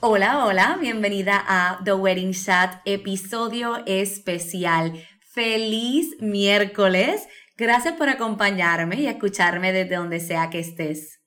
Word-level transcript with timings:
Hola, 0.00 0.44
hola, 0.44 0.76
bienvenida 0.78 1.42
a 1.48 1.80
The 1.82 1.94
Wedding 1.94 2.34
Chat, 2.34 2.82
episodio 2.84 3.82
especial. 3.86 4.92
Feliz 5.32 6.20
miércoles. 6.20 7.26
Gracias 7.56 7.94
por 7.94 8.10
acompañarme 8.10 9.00
y 9.00 9.06
escucharme 9.06 9.72
desde 9.72 9.96
donde 9.96 10.20
sea 10.20 10.50
que 10.50 10.58
estés. 10.58 11.22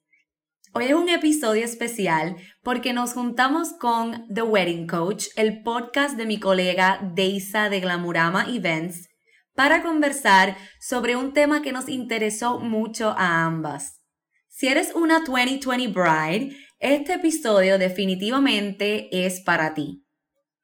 Hoy 0.71 0.85
es 0.85 0.93
un 0.93 1.09
episodio 1.09 1.65
especial 1.65 2.35
porque 2.61 2.93
nos 2.93 3.13
juntamos 3.13 3.73
con 3.73 4.27
The 4.31 4.43
Wedding 4.43 4.85
Coach, 4.85 5.29
el 5.35 5.63
podcast 5.63 6.15
de 6.15 6.27
mi 6.27 6.39
colega 6.39 6.99
Deisa 7.15 7.69
de 7.69 7.79
Glamurama 7.79 8.45
Events, 8.47 9.09
para 9.55 9.81
conversar 9.81 10.55
sobre 10.79 11.15
un 11.15 11.33
tema 11.33 11.63
que 11.63 11.71
nos 11.71 11.89
interesó 11.89 12.59
mucho 12.59 13.15
a 13.17 13.45
ambas. 13.45 13.99
Si 14.47 14.67
eres 14.67 14.93
una 14.93 15.21
2020 15.21 15.87
bride, 15.87 16.55
este 16.79 17.13
episodio 17.13 17.77
definitivamente 17.77 19.25
es 19.25 19.41
para 19.41 19.73
ti. 19.73 20.05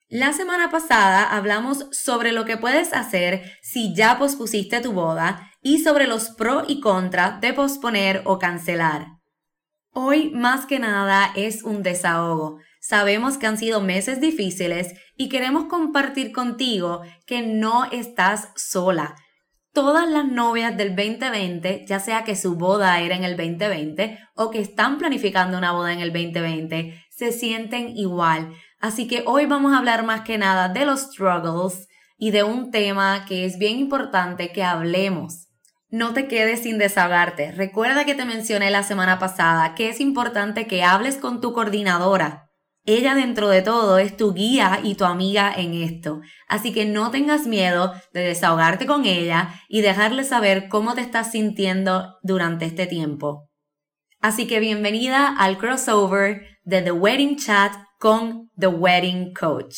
La 0.07 0.33
semana 0.33 0.69
pasada 0.69 1.23
hablamos 1.35 1.87
sobre 1.91 2.31
lo 2.31 2.45
que 2.45 2.57
puedes 2.57 2.93
hacer 2.93 3.43
si 3.61 3.93
ya 3.93 4.17
pospusiste 4.17 4.79
tu 4.79 4.93
boda 4.93 5.51
y 5.61 5.79
sobre 5.79 6.07
los 6.07 6.29
pros 6.29 6.65
y 6.67 6.79
contras 6.79 7.41
de 7.41 7.53
posponer 7.53 8.21
o 8.25 8.39
cancelar. 8.39 9.07
Hoy 9.91 10.29
más 10.29 10.65
que 10.65 10.77
nada 10.77 11.31
es 11.35 11.63
un 11.63 11.81
desahogo. 11.81 12.59
Sabemos 12.79 13.37
que 13.37 13.47
han 13.47 13.57
sido 13.57 13.81
meses 13.81 14.21
difíciles 14.21 14.93
y 15.15 15.27
queremos 15.29 15.65
compartir 15.65 16.31
contigo 16.31 17.01
que 17.25 17.41
no 17.41 17.85
estás 17.85 18.49
sola. 18.55 19.15
Todas 19.75 20.09
las 20.09 20.25
novias 20.25 20.75
del 20.75 20.95
2020, 20.95 21.85
ya 21.85 21.99
sea 21.99 22.23
que 22.23 22.35
su 22.35 22.55
boda 22.55 22.99
era 23.01 23.15
en 23.15 23.23
el 23.23 23.37
2020 23.37 24.17
o 24.33 24.49
que 24.49 24.59
están 24.59 24.97
planificando 24.97 25.57
una 25.57 25.73
boda 25.73 25.93
en 25.93 25.99
el 25.99 26.11
2020, 26.11 26.99
se 27.11 27.31
sienten 27.31 27.89
igual. 27.89 28.53
Así 28.79 29.07
que 29.07 29.23
hoy 29.27 29.45
vamos 29.45 29.73
a 29.73 29.77
hablar 29.77 30.03
más 30.03 30.21
que 30.21 30.37
nada 30.39 30.69
de 30.69 30.85
los 30.85 31.01
struggles 31.01 31.87
y 32.17 32.31
de 32.31 32.43
un 32.43 32.71
tema 32.71 33.25
que 33.27 33.45
es 33.45 33.59
bien 33.59 33.77
importante 33.77 34.51
que 34.51 34.63
hablemos 34.63 35.45
no 35.95 36.13
te 36.13 36.27
quedes 36.27 36.63
sin 36.63 36.77
desahogarte. 36.77 37.53
Recuerda 37.53 38.03
que 38.03 38.15
te 38.15 38.25
mencioné 38.25 38.69
la 38.69 38.83
semana 38.83 39.17
pasada 39.17 39.75
que 39.75 39.87
es 39.87 40.01
importante 40.01 40.67
que 40.67 40.83
hables 40.83 41.15
con 41.15 41.39
tu 41.39 41.53
coordinadora. 41.53 42.44
Ella 42.87 43.15
dentro 43.15 43.49
de 43.49 43.63
todo 43.63 43.97
es 43.97 44.15
tu 44.15 44.33
guía 44.33 44.79
y 44.83 44.93
tu 44.93 45.05
amiga 45.05 45.51
en 45.51 45.73
esto. 45.73 46.21
Así 46.47 46.71
que 46.71 46.85
no 46.85 47.09
tengas 47.09 47.47
miedo 47.47 47.93
de 48.13 48.21
desahogarte 48.21 48.85
con 48.85 49.05
ella 49.05 49.59
y 49.67 49.81
dejarle 49.81 50.23
saber 50.23 50.69
cómo 50.69 50.93
te 50.93 51.01
estás 51.01 51.31
sintiendo 51.31 52.19
durante 52.21 52.65
este 52.65 52.85
tiempo. 52.85 53.49
Así 54.21 54.45
que 54.45 54.59
bienvenida 54.59 55.35
al 55.35 55.57
crossover 55.57 56.59
de 56.63 56.83
The 56.83 56.91
Wedding 56.91 57.37
Chat 57.37 57.73
con 57.99 58.51
The 58.55 58.67
Wedding 58.67 59.33
Coach. 59.33 59.77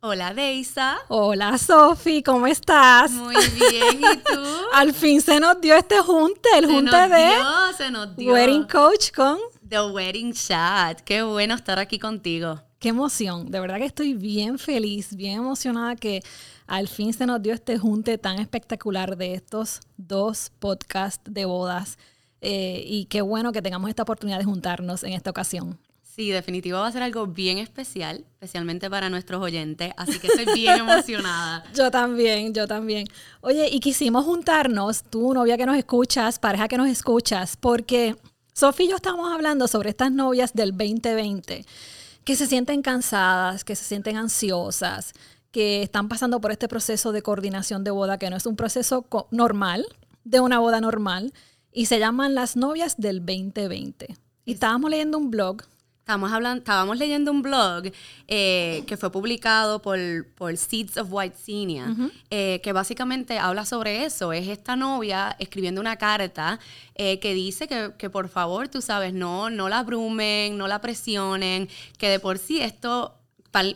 Hola 0.00 0.34
Deisa. 0.34 0.98
Hola 1.08 1.56
Sofi, 1.58 2.24
¿cómo 2.24 2.48
estás? 2.48 3.12
Muy 3.12 3.36
bien, 3.36 4.00
¿y 4.00 4.16
tú? 4.16 4.40
Al 4.72 4.92
fin 4.92 5.20
se 5.20 5.38
nos 5.38 5.60
dio 5.60 5.74
este 5.76 5.98
junte, 5.98 6.48
el 6.56 6.66
junte 6.66 7.08
de 7.08 7.30
se 7.76 7.90
nos 7.90 8.16
dio. 8.16 8.32
Wedding 8.32 8.68
Coach 8.68 9.12
con 9.14 9.38
The 9.68 9.82
Wedding 9.82 10.32
Chat. 10.32 11.00
Qué 11.00 11.22
bueno 11.22 11.54
estar 11.54 11.78
aquí 11.78 11.98
contigo. 11.98 12.60
Qué 12.78 12.90
emoción, 12.90 13.50
de 13.50 13.58
verdad 13.58 13.78
que 13.78 13.86
estoy 13.86 14.14
bien 14.14 14.58
feliz, 14.58 15.16
bien 15.16 15.38
emocionada 15.38 15.96
que 15.96 16.22
al 16.66 16.88
fin 16.88 17.12
se 17.12 17.26
nos 17.26 17.42
dio 17.42 17.54
este 17.54 17.78
junte 17.78 18.18
tan 18.18 18.38
espectacular 18.38 19.16
de 19.16 19.34
estos 19.34 19.80
dos 19.96 20.52
podcasts 20.58 21.24
de 21.28 21.46
bodas. 21.46 21.98
Eh, 22.42 22.84
y 22.86 23.06
qué 23.06 23.22
bueno 23.22 23.50
que 23.50 23.62
tengamos 23.62 23.88
esta 23.88 24.02
oportunidad 24.02 24.38
de 24.38 24.44
juntarnos 24.44 25.02
en 25.02 25.14
esta 25.14 25.30
ocasión. 25.30 25.78
Sí, 26.02 26.30
definitivo 26.30 26.78
va 26.78 26.86
a 26.86 26.92
ser 26.92 27.02
algo 27.02 27.26
bien 27.26 27.58
especial, 27.58 28.24
especialmente 28.34 28.88
para 28.88 29.10
nuestros 29.10 29.42
oyentes, 29.42 29.92
así 29.96 30.18
que 30.18 30.28
estoy 30.28 30.54
bien 30.54 30.78
emocionada. 30.78 31.64
yo 31.74 31.90
también, 31.90 32.54
yo 32.54 32.66
también. 32.66 33.06
Oye, 33.40 33.68
y 33.70 33.80
quisimos 33.80 34.24
juntarnos, 34.24 35.02
tú, 35.02 35.34
novia 35.34 35.56
que 35.56 35.66
nos 35.66 35.76
escuchas, 35.76 36.38
pareja 36.38 36.68
que 36.68 36.78
nos 36.78 36.88
escuchas, 36.88 37.56
porque 37.56 38.16
Sofía 38.56 38.86
y 38.86 38.88
yo 38.88 38.96
estamos 38.96 39.30
hablando 39.30 39.68
sobre 39.68 39.90
estas 39.90 40.10
novias 40.10 40.54
del 40.54 40.70
2020 40.70 41.66
que 42.24 42.36
se 42.36 42.46
sienten 42.46 42.80
cansadas, 42.80 43.64
que 43.64 43.76
se 43.76 43.84
sienten 43.84 44.16
ansiosas, 44.16 45.12
que 45.50 45.82
están 45.82 46.08
pasando 46.08 46.40
por 46.40 46.52
este 46.52 46.66
proceso 46.66 47.12
de 47.12 47.20
coordinación 47.20 47.84
de 47.84 47.90
boda, 47.90 48.16
que 48.16 48.30
no 48.30 48.36
es 48.36 48.46
un 48.46 48.56
proceso 48.56 49.04
normal, 49.30 49.84
de 50.24 50.40
una 50.40 50.58
boda 50.58 50.80
normal, 50.80 51.34
y 51.70 51.84
se 51.84 51.98
llaman 51.98 52.34
las 52.34 52.56
novias 52.56 52.96
del 52.96 53.18
2020. 53.26 54.16
Y 54.46 54.52
estábamos 54.54 54.90
leyendo 54.90 55.18
un 55.18 55.30
blog 55.30 55.58
Estábamos, 56.06 56.30
hablando, 56.30 56.58
estábamos 56.58 56.98
leyendo 56.98 57.32
un 57.32 57.42
blog 57.42 57.90
eh, 58.28 58.84
que 58.86 58.96
fue 58.96 59.10
publicado 59.10 59.82
por, 59.82 59.98
por 60.36 60.56
Seeds 60.56 60.98
of 60.98 61.08
White 61.10 61.34
Senior, 61.36 61.88
eh, 62.30 62.60
que 62.62 62.72
básicamente 62.72 63.40
habla 63.40 63.64
sobre 63.64 64.04
eso. 64.04 64.32
Es 64.32 64.46
esta 64.46 64.76
novia 64.76 65.34
escribiendo 65.40 65.80
una 65.80 65.96
carta 65.96 66.60
eh, 66.94 67.18
que 67.18 67.34
dice 67.34 67.66
que, 67.66 67.90
que, 67.98 68.08
por 68.08 68.28
favor, 68.28 68.68
tú 68.68 68.80
sabes, 68.80 69.14
no, 69.14 69.50
no 69.50 69.68
la 69.68 69.80
abrumen, 69.80 70.56
no 70.56 70.68
la 70.68 70.80
presionen, 70.80 71.68
que 71.98 72.08
de 72.08 72.20
por 72.20 72.38
sí 72.38 72.60
esto 72.60 73.18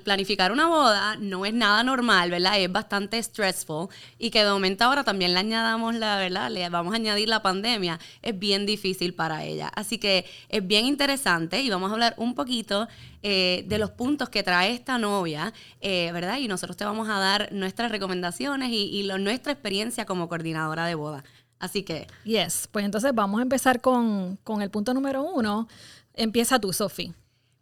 planificar 0.03 0.53
una 0.53 0.67
boda 0.67 1.17
no 1.17 1.47
es 1.47 1.55
nada 1.55 1.83
normal, 1.83 2.31
¿verdad? 2.31 2.61
Es 2.61 2.71
bastante 2.71 3.23
stressful 3.23 3.89
y 4.19 4.31
que 4.31 4.45
de 4.45 4.51
momento 4.51 4.85
ahora 4.85 5.05
también 5.05 5.33
le 5.33 5.41
añadamos 5.41 5.95
la, 5.95 6.19
¿verdad? 6.19 6.51
Le 6.51 6.69
vamos 6.69 6.93
a 6.93 6.97
añadir 6.97 7.29
la 7.29 7.43
pandemia, 7.43 7.99
es 8.23 8.39
bien 8.39 8.67
difícil 8.67 9.15
para 9.15 9.45
ella. 9.45 9.71
Así 9.75 9.99
que 9.99 10.27
es 10.49 10.67
bien 10.67 10.87
interesante 10.87 11.61
y 11.61 11.71
vamos 11.71 11.91
a 11.91 11.95
hablar 11.95 12.15
un 12.17 12.35
poquito 12.35 12.89
eh, 13.23 13.65
de 13.67 13.79
los 13.79 13.91
puntos 13.91 14.29
que 14.29 14.43
trae 14.43 14.73
esta 14.73 14.99
novia, 14.99 15.53
eh, 15.81 16.11
¿verdad? 16.13 16.39
Y 16.39 16.49
nosotros 16.49 16.77
te 16.77 16.85
vamos 16.85 17.09
a 17.09 17.19
dar 17.19 17.53
nuestras 17.53 17.91
recomendaciones 17.91 18.71
y, 18.73 19.09
nuestra 19.19 19.53
experiencia 19.53 20.07
como 20.07 20.29
coordinadora 20.29 20.87
de 20.87 20.95
boda. 20.95 21.25
Así 21.59 21.83
que... 21.83 22.07
Yes, 22.25 22.69
pues 22.71 22.85
entonces 22.85 23.13
vamos 23.15 23.41
a 23.41 23.43
empezar 23.43 23.81
con, 23.81 24.37
con 24.45 24.63
el 24.63 24.71
punto 24.71 24.95
número 24.95 25.23
uno. 25.23 25.69
Empieza 26.15 26.59
tú, 26.59 26.73
Sofi. 26.73 27.13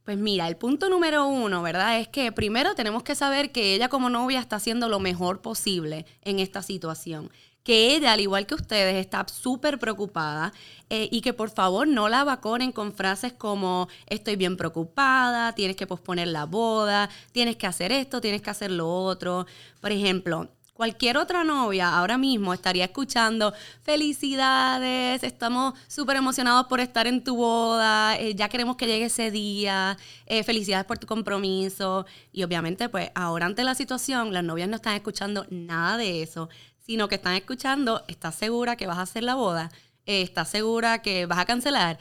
Pues 0.09 0.17
mira, 0.17 0.49
el 0.49 0.57
punto 0.57 0.89
número 0.89 1.27
uno, 1.27 1.61
¿verdad? 1.61 2.01
Es 2.01 2.09
que 2.09 2.33
primero 2.33 2.75
tenemos 2.75 3.03
que 3.03 3.15
saber 3.15 3.53
que 3.53 3.75
ella 3.75 3.91
como 3.91 4.09
novia 4.09 4.41
está 4.41 4.57
haciendo 4.57 4.89
lo 4.89 5.01
mejor 5.01 5.43
posible 5.43 6.07
en 6.23 6.39
esta 6.39 6.63
situación. 6.63 7.31
Que 7.63 7.95
ella, 7.95 8.15
al 8.15 8.21
igual 8.21 8.47
que 8.47 8.55
ustedes, 8.55 8.95
está 8.95 9.27
súper 9.29 9.79
preocupada 9.79 10.55
eh, 10.89 11.11
y 11.13 11.21
que 11.21 11.35
por 11.35 11.51
favor 11.51 11.87
no 11.87 12.09
la 12.09 12.25
vaconen 12.25 12.73
con 12.73 12.95
frases 12.95 13.35
como 13.35 13.89
estoy 14.07 14.37
bien 14.37 14.57
preocupada, 14.57 15.53
tienes 15.55 15.77
que 15.77 15.87
posponer 15.87 16.29
la 16.29 16.47
boda, 16.47 17.11
tienes 17.33 17.57
que 17.57 17.67
hacer 17.67 17.93
esto, 17.93 18.23
tienes 18.23 18.41
que 18.41 18.49
hacer 18.49 18.71
lo 18.71 18.89
otro. 18.91 19.45
Por 19.83 19.93
ejemplo, 19.93 20.49
Cualquier 20.79 21.17
otra 21.17 21.43
novia 21.43 21.89
ahora 21.99 22.17
mismo 22.19 22.55
estaría 22.55 22.85
escuchando 22.85 23.53
felicidades, 23.83 25.25
estamos 25.25 25.75
súper 25.89 26.15
emocionados 26.15 26.69
por 26.69 26.79
estar 26.79 27.09
en 27.09 27.25
tu 27.25 27.35
boda, 27.35 28.17
eh, 28.17 28.37
ya 28.37 28.49
queremos 28.49 28.77
que 28.77 28.87
llegue 28.87 29.07
ese 29.07 29.33
día, 29.33 29.97
eh, 30.27 30.45
felicidades 30.45 30.87
por 30.87 30.97
tu 30.97 31.09
compromiso. 31.09 32.07
Y 32.31 32.45
obviamente 32.45 32.89
pues 32.89 33.11
ahora 33.17 33.47
ante 33.47 33.65
la 33.65 33.75
situación 33.75 34.33
las 34.33 34.45
novias 34.45 34.69
no 34.69 34.77
están 34.77 34.95
escuchando 34.95 35.49
nada 35.51 35.97
de 35.97 36.23
eso, 36.23 36.49
sino 36.87 37.09
que 37.09 37.17
están 37.17 37.35
escuchando, 37.35 38.05
¿estás 38.07 38.37
segura 38.37 38.77
que 38.77 38.87
vas 38.87 38.99
a 38.99 39.03
hacer 39.03 39.25
la 39.25 39.35
boda? 39.35 39.73
Eh, 40.07 40.23
¿Estás 40.23 40.49
segura 40.49 41.03
que 41.03 41.27
vas 41.27 41.41
a 41.41 41.45
cancelar? 41.45 41.99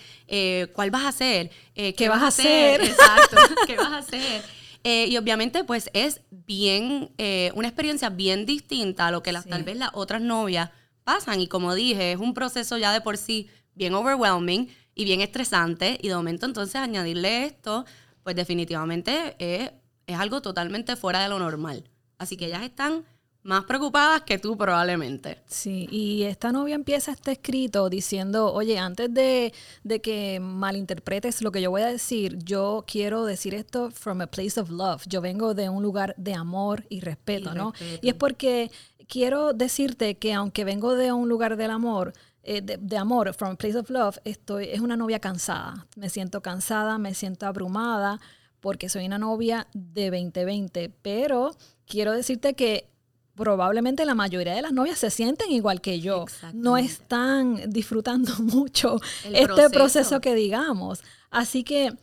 ¿Cuál 0.74 0.92
vas 0.92 1.06
a 1.06 1.08
hacer? 1.08 1.50
¿Qué, 1.74 2.10
vas 2.10 2.22
a 2.22 2.28
hacer? 2.28 2.84
Exacto. 2.84 3.38
¿Qué 3.66 3.76
vas 3.76 3.92
a 3.92 3.98
hacer? 3.98 4.44
Eh, 4.90 5.08
y 5.10 5.18
obviamente, 5.18 5.66
pues 5.66 5.90
es 5.94 6.22
bien, 6.32 7.12
eh, 7.18 7.52
una 7.56 7.68
experiencia 7.68 8.10
bien 8.10 8.46
distinta 8.46 9.08
a 9.08 9.12
lo 9.12 9.22
que 9.22 9.34
las, 9.34 9.44
Sí. 9.44 9.50
tal 9.50 9.64
vez 9.64 9.76
las 9.76 9.90
otras 9.94 10.22
novias 10.22 10.70
pasan. 11.04 11.42
Y 11.42 11.48
como 11.48 11.76
dije, 11.76 12.14
es 12.14 12.20
un 12.20 12.34
proceso 12.34 12.78
ya 12.78 12.94
de 12.94 13.02
por 13.02 13.18
sí 13.18 13.50
bien 13.76 13.94
overwhelming 13.96 14.70
y 14.96 15.04
bien 15.04 15.20
estresante. 15.20 15.98
Y 16.02 16.08
de 16.08 16.16
momento, 16.16 16.46
entonces, 16.46 16.76
añadirle 16.76 17.46
esto, 17.46 17.86
pues 18.24 18.36
definitivamente 18.38 19.36
es, 19.40 19.72
es 20.06 20.18
algo 20.18 20.42
totalmente 20.42 20.96
fuera 20.96 21.22
de 21.22 21.28
lo 21.30 21.38
normal. 21.40 21.84
Así 22.18 22.38
que 22.38 22.46
ellas 22.46 22.64
están 22.64 23.04
más 23.48 23.64
preocupadas 23.64 24.24
que 24.24 24.38
tú 24.38 24.58
probablemente. 24.58 25.42
Sí, 25.48 25.88
y 25.90 26.24
esta 26.24 26.52
novia 26.52 26.76
empieza 26.76 27.14
este 27.14 27.32
escrito 27.32 27.90
diciendo, 27.90 28.52
oye, 28.54 28.78
antes 28.78 29.14
de, 29.14 29.54
de 29.84 30.02
que 30.02 30.42
malinterpretes 30.42 31.42
lo 31.42 31.52
que 31.52 31.62
yo 31.62 31.72
voy 31.72 31.82
a 31.82 31.88
decir, 31.88 32.38
yo 32.44 32.84
quiero 32.86 33.24
decir 33.24 33.56
esto 33.56 33.90
from 33.90 34.20
a 34.20 34.28
place 34.28 34.60
of 34.60 34.70
love. 34.70 35.04
Yo 35.08 35.22
vengo 35.22 35.54
de 35.54 35.70
un 35.70 35.82
lugar 35.82 36.14
de 36.18 36.34
amor 36.34 36.86
y 36.90 37.00
respeto, 37.00 37.52
Y 37.54 37.56
¿no? 37.56 37.72
respeto. 37.72 38.00
Y 38.06 38.10
es 38.10 38.16
porque 38.16 38.70
quiero 39.08 39.54
decirte 39.54 40.18
que 40.18 40.34
aunque 40.34 40.66
vengo 40.66 40.96
de 40.96 41.14
un 41.14 41.30
lugar 41.30 41.56
del 41.56 41.72
amor, 41.72 42.12
eh, 42.44 42.62
de, 42.62 42.76
de 42.76 42.98
amor, 42.98 43.34
from 43.34 43.52
a 43.52 43.56
place 43.56 43.78
of 43.78 43.90
love, 43.90 44.18
estoy, 44.26 44.66
es 44.66 44.82
una 44.82 44.98
novia 44.98 45.20
cansada. 45.20 45.88
Me 45.96 46.10
siento 46.10 46.42
cansada, 46.42 46.98
me 46.98 47.14
siento 47.14 47.46
abrumada, 47.46 48.20
porque 48.60 48.90
soy 48.90 49.06
una 49.06 49.20
novia 49.20 49.68
de 49.74 50.12
2020, 50.12 50.90
pero 51.02 51.52
quiero 51.86 52.12
decirte 52.12 52.54
que 52.54 52.90
probablemente 53.38 54.04
la 54.04 54.16
mayoría 54.16 54.54
de 54.54 54.62
las 54.62 54.74
novias 54.74 55.00
se 55.00 55.10
sienten 55.10 55.52
igual 55.52 55.80
que 55.80 56.02
yo. 56.02 56.26
No 56.54 56.76
están 56.76 57.62
disfrutando 57.72 58.34
mucho 58.40 59.00
El 59.24 59.36
este 59.36 59.46
proceso. 59.46 59.72
proceso. 59.72 60.22
que 60.22 60.36
digamos. 60.36 61.02
Así 61.30 61.64
que 61.64 61.94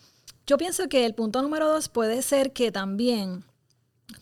yo 0.47 0.57
pienso 0.57 0.89
que 0.89 1.05
el 1.05 1.15
punto 1.15 1.43
número 1.43 1.69
dos 1.69 1.89
puede 1.89 2.23
ser 2.23 2.53
que 2.53 2.71
también 2.73 3.45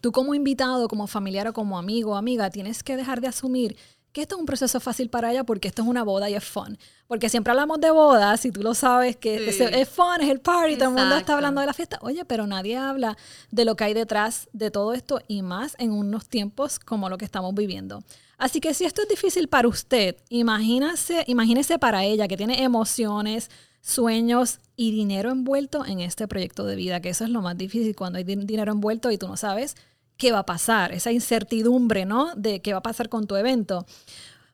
tú 0.00 0.10
como 0.10 0.34
invitado, 0.34 0.88
como 0.88 1.06
familiar 1.06 1.46
o 1.48 1.52
como 1.52 1.78
amigo 1.78 2.12
o 2.12 2.16
amiga, 2.16 2.50
tienes 2.50 2.82
que 2.82 2.96
dejar 2.96 3.20
de 3.20 3.28
asumir 3.28 3.76
que 4.12 4.22
esto 4.22 4.34
es 4.36 4.40
un 4.40 4.46
proceso 4.46 4.78
fácil 4.78 5.08
para 5.08 5.30
ella 5.32 5.42
porque 5.44 5.68
esto 5.68 5.82
es 5.82 5.88
una 5.88 6.02
boda 6.02 6.28
y 6.28 6.34
es 6.34 6.44
fun. 6.44 6.78
Porque 7.08 7.28
siempre 7.30 7.50
hablamos 7.50 7.80
de 7.80 7.90
bodas 7.90 8.44
y 8.44 8.52
tú 8.52 8.62
lo 8.62 8.74
sabes 8.74 9.16
que 9.16 9.50
Sí. 9.52 9.62
es, 9.64 9.88
fun, 9.88 10.20
es 10.20 10.28
el 10.28 10.40
party, 10.40 10.74
todo 10.76 10.90
el 10.90 10.94
mundo 10.94 11.02
está 11.02 11.14
Exacto. 11.16 11.32
hablando 11.32 11.60
de 11.62 11.66
la 11.66 11.72
fiesta. 11.74 11.98
Oye, 12.02 12.24
pero 12.26 12.46
nadie 12.46 12.76
habla 12.76 13.16
de 13.50 13.64
lo 13.64 13.74
que 13.74 13.84
hay 13.84 13.94
detrás 13.94 14.48
de 14.52 14.70
todo 14.70 14.92
esto 14.92 15.20
y 15.28 15.42
más 15.42 15.74
en 15.78 15.92
unos 15.92 16.26
tiempos 16.28 16.78
como 16.78 17.08
lo 17.08 17.16
que 17.18 17.24
estamos 17.24 17.54
viviendo. 17.54 18.02
Así 18.38 18.60
que 18.60 18.74
si 18.74 18.84
esto 18.84 19.02
es 19.02 19.08
difícil 19.08 19.48
para 19.48 19.68
usted, 19.68 20.16
imagínese, 20.28 21.24
imagínese 21.28 21.78
para 21.78 22.04
ella 22.04 22.28
que 22.28 22.36
tiene 22.36 22.62
emociones, 22.64 23.50
sueños 23.80 24.58
y 24.76 24.92
dinero 24.92 25.30
envuelto 25.30 25.84
en 25.86 26.00
este 26.00 26.28
proyecto 26.28 26.64
de 26.64 26.76
vida, 26.76 27.00
que 27.00 27.08
eso 27.10 27.24
es 27.24 27.30
lo 27.30 27.42
más 27.42 27.56
difícil 27.56 27.94
cuando 27.96 28.18
hay 28.18 28.24
din- 28.24 28.46
dinero 28.46 28.72
envuelto 28.72 29.10
y 29.10 29.18
tú 29.18 29.26
no 29.28 29.36
sabes 29.36 29.76
qué 30.22 30.30
va 30.30 30.38
a 30.38 30.46
pasar, 30.46 30.92
esa 30.92 31.10
incertidumbre, 31.10 32.04
¿no? 32.06 32.32
De 32.36 32.62
qué 32.62 32.72
va 32.72 32.78
a 32.78 32.82
pasar 32.84 33.08
con 33.08 33.26
tu 33.26 33.34
evento. 33.34 33.86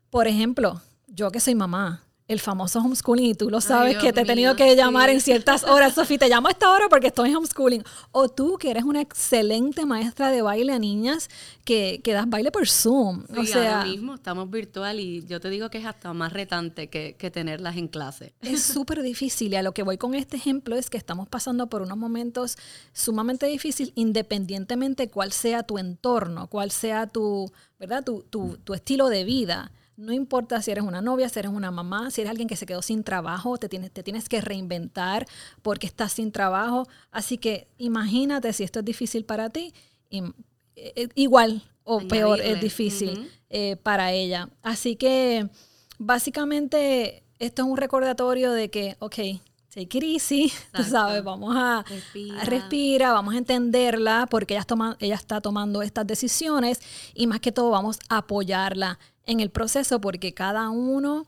Por 0.09 0.26
ejemplo, 0.26 0.81
yo 1.09 1.31
que 1.31 1.41
soy 1.41 1.55
mamá, 1.55 2.06
el 2.29 2.41
famoso 2.41 2.79
homeschooling, 2.81 3.25
y 3.25 3.35
tú 3.35 3.49
lo 3.49 3.63
sabes 3.63 3.97
que 3.97 4.13
te 4.13 4.21
he 4.21 4.25
tenido 4.25 4.55
mío, 4.55 4.57
que 4.57 4.77
llamar 4.77 5.09
sí. 5.09 5.15
en 5.15 5.21
ciertas 5.23 5.65
horas. 5.65 5.95
Sofía, 5.95 6.19
te 6.19 6.29
llamo 6.29 6.49
a 6.49 6.51
esta 6.51 6.71
hora 6.71 6.87
porque 6.91 7.07
estoy 7.07 7.31
en 7.31 7.37
homeschooling. 7.37 7.83
O 8.13 8.29
tú, 8.29 8.59
que 8.59 8.71
eres 8.71 8.85
una 8.85 9.01
excelente 9.01 9.87
maestra 9.87 10.31
de 10.31 10.43
baile 10.43 10.75
a 10.75 10.79
niñas 10.79 11.31
que, 11.65 12.01
que 12.05 12.13
das 12.13 12.29
baile 12.29 12.51
por 12.51 12.69
Zoom. 12.69 13.25
o 13.35 13.45
sea, 13.45 13.79
ahora 13.79 13.91
mismo 13.91 14.15
estamos 14.15 14.51
virtual 14.51 15.01
y 15.01 15.25
yo 15.27 15.41
te 15.41 15.49
digo 15.49 15.71
que 15.71 15.79
es 15.79 15.87
hasta 15.87 16.13
más 16.13 16.35
retante 16.35 16.89
que, 16.89 17.17
que 17.19 17.31
tenerlas 17.31 17.79
en 17.79 17.89
clase. 17.89 18.35
Es 18.43 18.63
súper 18.75 19.01
difícil 19.01 19.55
y 19.55 19.57
a 19.57 19.63
lo 19.63 19.73
que 19.73 19.83
voy 19.83 19.97
con 19.97 20.15
este 20.15 20.37
ejemplo 20.37 20.77
es 20.77 20.91
que 20.91 20.99
estamos 20.99 21.29
pasando 21.29 21.69
por 21.69 21.81
unos 21.81 21.97
momentos 21.97 22.59
sumamente 22.93 23.47
difíciles 23.47 23.93
independientemente 23.95 25.09
cuál 25.09 25.33
sea 25.33 25.63
tu 25.63 25.79
entorno, 25.79 26.49
cuál 26.49 26.71
sea 26.71 27.07
tu, 27.07 27.51
¿verdad? 27.79 28.05
Tu, 28.05 28.23
tu, 28.25 28.59
tu 28.59 28.75
estilo 28.75 29.09
de 29.09 29.25
vida. 29.25 29.73
No 29.99 30.12
importa 30.12 30.62
si 30.62 30.71
eres 30.71 30.85
una 30.85 31.03
novia, 31.03 31.29
si 31.29 31.41
eres 31.41 31.50
una 31.50 31.73
mamá, 31.73 32.12
si 32.12 32.21
eres 32.21 32.31
alguien 32.31 32.47
que 32.47 32.55
se 32.55 32.67
quedó 32.67 32.83
sin 32.83 33.03
trabajo, 33.03 33.59
te 33.59 33.69
tienes, 33.69 33.91
te 33.91 34.05
tienes 34.05 34.29
que 34.29 34.41
reinventar 34.41 35.27
porque 35.61 35.89
estás 35.89 36.12
sin 36.12 36.31
trabajo. 36.31 36.87
Así 37.11 37.37
que 37.37 37.67
imagínate 37.79 38.53
si 38.53 38.62
esto 38.62 38.79
es 38.79 38.85
difícil 38.85 39.25
para 39.25 39.50
ti, 39.50 39.75
y, 40.09 40.23
eh, 40.77 41.09
igual 41.17 41.65
o 41.83 41.99
peor 42.06 42.41
es 42.41 42.61
difícil 42.61 43.29
eh, 43.50 43.75
para 43.75 44.12
ella. 44.12 44.50
Así 44.62 44.95
que 44.95 45.49
básicamente 45.99 47.25
esto 47.41 47.62
es 47.62 47.69
un 47.69 47.77
recordatorio 47.77 48.53
de 48.53 48.71
que, 48.71 48.97
ok, 49.00 49.19
take 49.73 49.99
it 49.99 50.05
easy, 50.05 50.53
tú 50.76 50.82
sabes, 50.85 51.23
vamos 51.23 51.55
a 51.56 51.85
Respira. 51.88 52.41
a 52.43 52.44
respira, 52.44 53.12
vamos 53.12 53.35
a 53.35 53.38
entenderla 53.38 54.26
porque 54.31 54.55
ella, 54.55 54.65
toma- 54.65 54.97
ella 55.00 55.15
está 55.15 55.41
tomando 55.41 55.82
estas 55.82 56.06
decisiones 56.06 56.81
y 57.15 57.26
más 57.26 57.41
que 57.41 57.53
todo 57.53 57.70
vamos 57.70 57.99
a 58.09 58.19
apoyarla 58.19 58.99
en 59.26 59.41
el 59.41 59.50
proceso 59.50 60.00
porque 60.00 60.32
cada 60.35 60.70
uno 60.70 61.26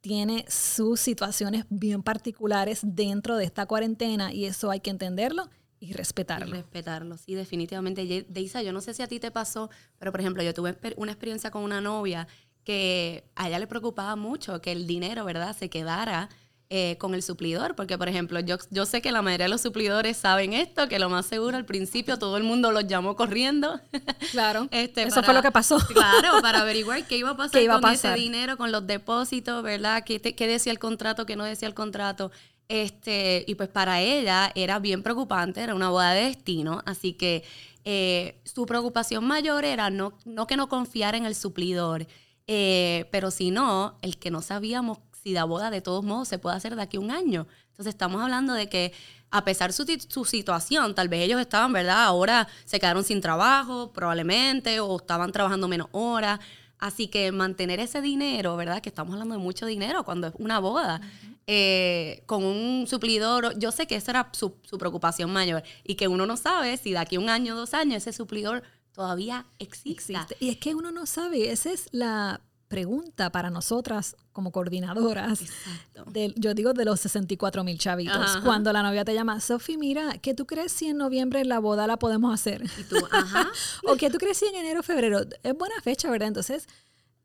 tiene 0.00 0.44
sus 0.48 1.00
situaciones 1.00 1.64
bien 1.68 2.02
particulares 2.02 2.80
dentro 2.82 3.36
de 3.36 3.44
esta 3.44 3.66
cuarentena 3.66 4.32
y 4.32 4.44
eso 4.44 4.70
hay 4.70 4.80
que 4.80 4.90
entenderlo 4.90 5.48
y 5.80 5.90
Y 5.90 5.92
respetarlo. 5.92 6.46
respetarlo, 6.54 7.16
sí, 7.18 7.34
definitivamente. 7.34 8.24
Deisa, 8.28 8.62
yo 8.62 8.72
no 8.72 8.80
sé 8.80 8.94
si 8.94 9.02
a 9.02 9.08
ti 9.08 9.20
te 9.20 9.30
pasó, 9.30 9.68
pero 9.98 10.10
por 10.10 10.20
ejemplo, 10.20 10.42
yo 10.42 10.54
tuve 10.54 10.76
una 10.96 11.12
experiencia 11.12 11.50
con 11.50 11.62
una 11.62 11.80
novia 11.80 12.26
que 12.64 13.24
a 13.36 13.48
ella 13.48 13.58
le 13.58 13.66
preocupaba 13.66 14.16
mucho 14.16 14.60
que 14.60 14.72
el 14.72 14.86
dinero, 14.86 15.24
¿verdad?, 15.24 15.54
se 15.56 15.68
quedara 15.68 16.28
eh, 16.68 16.96
con 16.98 17.14
el 17.14 17.22
suplidor, 17.22 17.76
porque 17.76 17.96
por 17.96 18.08
ejemplo, 18.08 18.40
yo, 18.40 18.56
yo 18.70 18.86
sé 18.86 19.00
que 19.00 19.12
la 19.12 19.22
mayoría 19.22 19.44
de 19.44 19.50
los 19.50 19.60
suplidores 19.60 20.16
saben 20.16 20.52
esto, 20.52 20.88
que 20.88 20.98
lo 20.98 21.08
más 21.08 21.26
seguro 21.26 21.56
al 21.56 21.64
principio 21.64 22.18
todo 22.18 22.36
el 22.36 22.42
mundo 22.42 22.72
los 22.72 22.86
llamó 22.86 23.14
corriendo. 23.16 23.80
Claro, 24.32 24.66
Este, 24.72 25.02
eso 25.04 25.14
para- 25.16 25.24
fue 25.26 25.34
lo 25.34 25.42
que 25.42 25.52
pasó. 25.52 25.78
Claro, 25.78 26.42
para 26.42 26.60
averiguar 26.62 27.06
qué 27.06 27.16
iba 27.18 27.30
a 27.30 27.36
pasar 27.36 27.52
¿Qué 27.52 27.62
iba 27.64 27.74
a 27.74 27.80
con 27.80 27.90
pasar? 27.90 28.14
ese 28.14 28.20
dinero, 28.22 28.56
con 28.56 28.72
los 28.72 28.86
depósitos, 28.86 29.62
¿verdad? 29.62 30.02
¿Qué, 30.04 30.18
te- 30.18 30.34
qué 30.34 30.46
decía 30.48 30.72
el 30.72 30.78
contrato, 30.80 31.24
qué 31.26 31.36
no 31.36 31.44
decía 31.44 31.68
el 31.68 31.74
contrato? 31.74 32.32
Este, 32.68 33.44
y 33.46 33.54
pues 33.54 33.68
para 33.68 34.00
ella 34.00 34.50
era 34.56 34.80
bien 34.80 35.02
preocupante, 35.04 35.60
era 35.60 35.74
una 35.74 35.90
boda 35.90 36.12
de 36.12 36.24
destino, 36.24 36.82
así 36.84 37.12
que 37.12 37.44
eh, 37.84 38.40
su 38.44 38.66
preocupación 38.66 39.24
mayor 39.24 39.64
era 39.64 39.88
no, 39.90 40.14
no 40.24 40.48
que 40.48 40.56
no 40.56 40.68
confiara 40.68 41.16
en 41.16 41.26
el 41.26 41.36
suplidor, 41.36 42.08
eh, 42.48 43.06
pero 43.12 43.30
sino 43.30 43.96
el 44.02 44.16
que 44.18 44.32
no 44.32 44.42
sabíamos 44.42 44.98
si 45.26 45.32
la 45.32 45.42
boda 45.42 45.72
de 45.72 45.80
todos 45.80 46.04
modos 46.04 46.28
se 46.28 46.38
puede 46.38 46.54
hacer 46.54 46.76
de 46.76 46.82
aquí 46.82 46.98
a 46.98 47.00
un 47.00 47.10
año. 47.10 47.48
Entonces 47.70 47.88
estamos 47.94 48.22
hablando 48.22 48.52
de 48.54 48.68
que 48.68 48.92
a 49.32 49.44
pesar 49.44 49.72
su, 49.72 49.84
su 50.08 50.24
situación, 50.24 50.94
tal 50.94 51.08
vez 51.08 51.24
ellos 51.24 51.40
estaban, 51.40 51.72
¿verdad? 51.72 52.04
Ahora 52.04 52.46
se 52.64 52.78
quedaron 52.78 53.02
sin 53.02 53.20
trabajo, 53.20 53.92
probablemente, 53.92 54.78
o 54.78 54.98
estaban 54.98 55.32
trabajando 55.32 55.66
menos 55.66 55.88
horas. 55.90 56.38
Así 56.78 57.08
que 57.08 57.32
mantener 57.32 57.80
ese 57.80 58.00
dinero, 58.00 58.54
¿verdad? 58.54 58.80
Que 58.80 58.88
estamos 58.88 59.14
hablando 59.14 59.34
de 59.34 59.40
mucho 59.40 59.66
dinero 59.66 60.04
cuando 60.04 60.28
es 60.28 60.34
una 60.38 60.60
boda, 60.60 61.00
eh, 61.48 62.22
con 62.26 62.44
un 62.44 62.86
suplidor, 62.86 63.58
yo 63.58 63.72
sé 63.72 63.88
que 63.88 63.96
esa 63.96 64.12
era 64.12 64.30
su, 64.32 64.54
su 64.62 64.78
preocupación 64.78 65.32
mayor 65.32 65.64
y 65.82 65.96
que 65.96 66.06
uno 66.06 66.26
no 66.26 66.36
sabe 66.36 66.76
si 66.76 66.92
de 66.92 66.98
aquí 66.98 67.16
a 67.16 67.20
un 67.20 67.30
año 67.30 67.54
o 67.54 67.56
dos 67.56 67.74
años 67.74 67.96
ese 67.96 68.12
suplidor 68.12 68.62
todavía 68.92 69.44
exista. 69.58 70.22
Existe. 70.22 70.36
Y 70.38 70.50
es 70.50 70.58
que 70.58 70.76
uno 70.76 70.92
no 70.92 71.04
sabe, 71.04 71.50
esa 71.50 71.72
es 71.72 71.88
la 71.90 72.40
pregunta 72.68 73.30
para 73.30 73.50
nosotras 73.50 74.16
como 74.32 74.50
coordinadoras. 74.52 75.40
Del- 76.12 76.34
yo 76.36 76.54
digo 76.54 76.72
de 76.72 76.84
los 76.84 77.00
64 77.00 77.64
mil 77.64 77.78
chavitos. 77.78 78.16
Ajá, 78.16 78.24
ajá. 78.38 78.40
Cuando 78.42 78.72
la 78.72 78.82
novia 78.82 79.04
te 79.04 79.14
llama, 79.14 79.40
Sofi, 79.40 79.76
mira, 79.76 80.18
¿qué 80.18 80.34
tú 80.34 80.46
crees 80.46 80.72
si 80.72 80.88
en 80.88 80.96
noviembre 80.98 81.44
la 81.44 81.58
boda 81.58 81.86
la 81.86 81.98
podemos 81.98 82.32
hacer? 82.34 82.62
Y 82.78 82.82
tú, 82.84 82.96
ajá. 83.10 83.48
¿O 83.88 83.96
qué 83.96 84.10
tú 84.10 84.18
crees 84.18 84.36
si 84.38 84.46
en 84.46 84.56
enero, 84.56 84.82
febrero? 84.82 85.20
Es 85.42 85.56
buena 85.56 85.74
fecha, 85.82 86.10
¿verdad? 86.10 86.28
Entonces, 86.28 86.66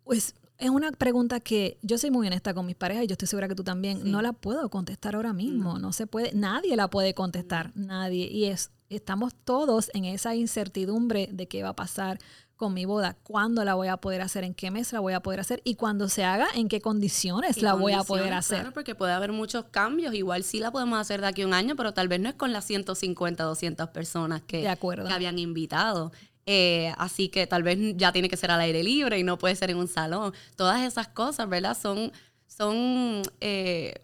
pues 0.03 0.35
es 0.57 0.69
una 0.69 0.91
pregunta 0.91 1.39
que 1.39 1.77
yo 1.81 1.97
soy 1.97 2.11
muy 2.11 2.27
honesta 2.27 2.53
con 2.53 2.65
mis 2.67 2.75
parejas 2.75 3.03
y 3.03 3.07
yo 3.07 3.13
estoy 3.13 3.27
segura 3.27 3.47
que 3.47 3.55
tú 3.55 3.63
también. 3.63 4.03
Sí. 4.03 4.09
No 4.09 4.21
la 4.21 4.33
puedo 4.33 4.69
contestar 4.69 5.15
ahora 5.15 5.33
mismo. 5.33 5.79
No. 5.79 5.91
se 5.91 6.05
puede, 6.07 6.33
nadie 6.33 6.75
la 6.75 6.87
puede 6.89 7.13
contestar, 7.15 7.71
nadie. 7.75 8.27
Y 8.27 8.45
es, 8.45 8.69
estamos 8.89 9.33
todos 9.43 9.89
en 9.95 10.05
esa 10.05 10.35
incertidumbre 10.35 11.29
de 11.31 11.47
qué 11.47 11.63
va 11.63 11.69
a 11.69 11.75
pasar 11.75 12.19
con 12.61 12.75
mi 12.75 12.85
boda, 12.85 13.17
cuándo 13.23 13.65
la 13.65 13.73
voy 13.73 13.87
a 13.87 13.97
poder 13.97 14.21
hacer, 14.21 14.43
en 14.43 14.53
qué 14.53 14.69
mes 14.69 14.93
la 14.93 14.99
voy 14.99 15.13
a 15.13 15.19
poder 15.21 15.39
hacer 15.39 15.61
y 15.63 15.73
cuando 15.73 16.07
se 16.09 16.23
haga, 16.23 16.47
en 16.53 16.69
qué 16.69 16.79
condiciones 16.79 17.55
¿Qué 17.55 17.63
la 17.63 17.73
voy 17.73 17.93
a 17.93 18.03
poder 18.03 18.31
hacer. 18.33 18.59
Claro, 18.59 18.71
porque 18.71 18.93
puede 18.93 19.13
haber 19.13 19.31
muchos 19.31 19.65
cambios. 19.71 20.13
Igual 20.13 20.43
sí 20.43 20.59
la 20.59 20.69
podemos 20.71 20.99
hacer 20.99 21.21
de 21.21 21.27
aquí 21.27 21.41
a 21.41 21.47
un 21.47 21.55
año, 21.55 21.75
pero 21.75 21.93
tal 21.95 22.07
vez 22.07 22.19
no 22.19 22.29
es 22.29 22.35
con 22.35 22.53
las 22.53 22.63
150, 22.65 23.43
200 23.43 23.89
personas 23.89 24.43
que, 24.43 24.61
De 24.61 24.69
acuerdo. 24.69 25.07
que 25.07 25.13
habían 25.13 25.39
invitado. 25.39 26.11
Eh, 26.45 26.93
así 26.99 27.29
que 27.29 27.47
tal 27.47 27.63
vez 27.63 27.77
ya 27.97 28.11
tiene 28.11 28.29
que 28.29 28.37
ser 28.37 28.51
al 28.51 28.61
aire 28.61 28.83
libre 28.83 29.17
y 29.17 29.23
no 29.23 29.39
puede 29.39 29.55
ser 29.55 29.71
en 29.71 29.77
un 29.77 29.87
salón. 29.87 30.31
Todas 30.55 30.81
esas 30.81 31.07
cosas, 31.07 31.49
¿verdad? 31.49 31.75
Son, 31.75 32.11
son 32.47 33.23
eh, 33.39 33.95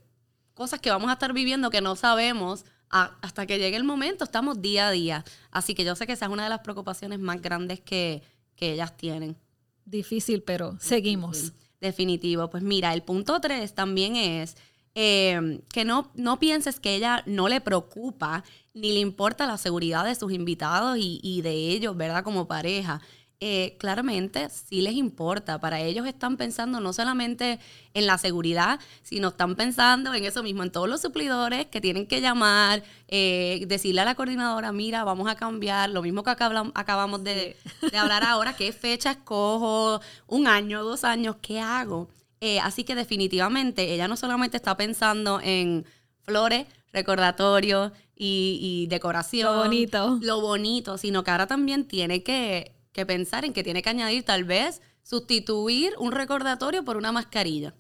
cosas 0.56 0.80
que 0.80 0.90
vamos 0.90 1.10
a 1.10 1.14
estar 1.14 1.32
viviendo 1.34 1.70
que 1.70 1.82
no 1.82 1.96
sabemos 1.96 2.66
a- 2.90 3.18
hasta 3.22 3.46
que 3.46 3.60
llegue 3.60 3.78
el 3.78 3.84
momento. 3.84 4.24
Estamos 4.24 4.62
día 4.62 4.88
a 4.88 4.92
día. 4.92 5.26
Así 5.52 5.76
que 5.76 5.84
yo 5.84 5.96
sé 5.96 6.08
que 6.08 6.14
esa 6.14 6.26
es 6.26 6.32
una 6.32 6.44
de 6.46 6.50
las 6.50 6.60
preocupaciones 6.62 7.20
más 7.20 7.42
grandes 7.42 7.82
que, 7.82 8.24
que 8.58 8.74
ellas 8.74 8.98
tienen. 8.98 9.38
Difícil, 9.86 10.44
pero 10.44 10.78
seguimos. 10.82 11.54
Definitivo. 11.80 12.50
Pues 12.50 12.64
mira, 12.64 12.94
el 12.94 13.04
punto 13.04 13.40
tres 13.40 13.74
también 13.74 14.18
es 14.18 14.58
eh, 14.96 15.62
que 15.72 15.86
no, 15.86 16.12
no 16.16 16.40
pienses 16.40 16.80
que 16.80 16.96
ella 16.96 17.24
no 17.26 17.48
le 17.48 17.62
preocupa 17.62 18.44
ni 18.74 18.92
le 18.92 19.00
importa 19.00 19.48
la 19.48 19.58
seguridad 19.58 20.04
de 20.04 20.16
sus 20.16 20.34
invitados 20.34 20.98
y, 20.98 21.20
y 21.24 21.42
de 21.42 21.52
ellos, 21.52 21.96
¿verdad? 21.96 22.24
Como 22.24 22.48
pareja. 22.48 23.02
Eh, 23.40 23.76
claramente 23.78 24.50
sí 24.50 24.82
les 24.82 24.94
importa. 24.94 25.60
Para 25.60 25.80
ellos 25.80 26.08
están 26.08 26.38
pensando 26.38 26.80
no 26.80 26.92
solamente 26.92 27.60
en 27.94 28.08
la 28.08 28.18
seguridad, 28.18 28.80
sino 29.04 29.28
están 29.28 29.56
pensando 29.56 30.14
en 30.16 30.26
eso 30.26 30.42
mismo, 30.42 30.64
en 30.64 30.72
todos 30.72 30.90
los 30.90 31.02
suplidores 31.02 31.68
que 31.68 31.80
tienen 31.80 32.08
que 32.08 32.20
llamar, 32.20 32.84
eh, 33.08 33.64
decirle 33.68 34.02
a 34.02 34.06
la 34.06 34.16
coordinadora, 34.16 34.72
mira, 34.72 35.04
vamos 35.04 35.30
a 35.30 35.36
cambiar, 35.36 35.92
lo 35.92 36.02
mismo 36.02 36.24
que 36.24 36.32
acabamos 36.32 37.24
de, 37.24 37.56
de 37.92 37.98
hablar 37.98 38.24
ahora, 38.24 38.56
qué 38.56 38.72
fecha 38.72 39.12
escojo, 39.12 40.02
un 40.26 40.48
año, 40.48 40.84
dos 40.84 41.04
años, 41.04 41.36
¿qué 41.40 41.60
hago? 41.60 42.10
Eh, 42.42 42.60
así 42.60 42.84
que 42.84 42.96
definitivamente 42.96 43.94
ella 43.94 44.08
no 44.08 44.18
solamente 44.18 44.58
está 44.58 44.76
pensando 44.78 45.40
en 45.44 45.86
flores, 46.24 46.66
recordatorios 46.92 47.92
y, 48.16 48.60
y 48.62 48.88
decoración. 48.88 49.56
Lo 49.56 49.64
bonito. 49.64 50.18
Lo 50.22 50.42
bonito, 50.42 50.98
sino 50.98 51.24
que 51.24 51.32
ahora 51.32 51.46
también 51.46 51.88
tiene 51.88 52.24
que 52.24 52.77
que 52.98 53.06
pensar 53.06 53.46
en 53.46 53.54
que 53.54 53.64
tiene 53.64 53.84
que 53.84 53.92
añadir 53.92 54.24
tal 54.24 54.44
vez 54.44 54.82
sustituir 55.04 55.94
un 56.00 56.12
recordatorio 56.12 56.84
por 56.84 56.98
una 56.98 57.12
mascarilla. 57.12 57.76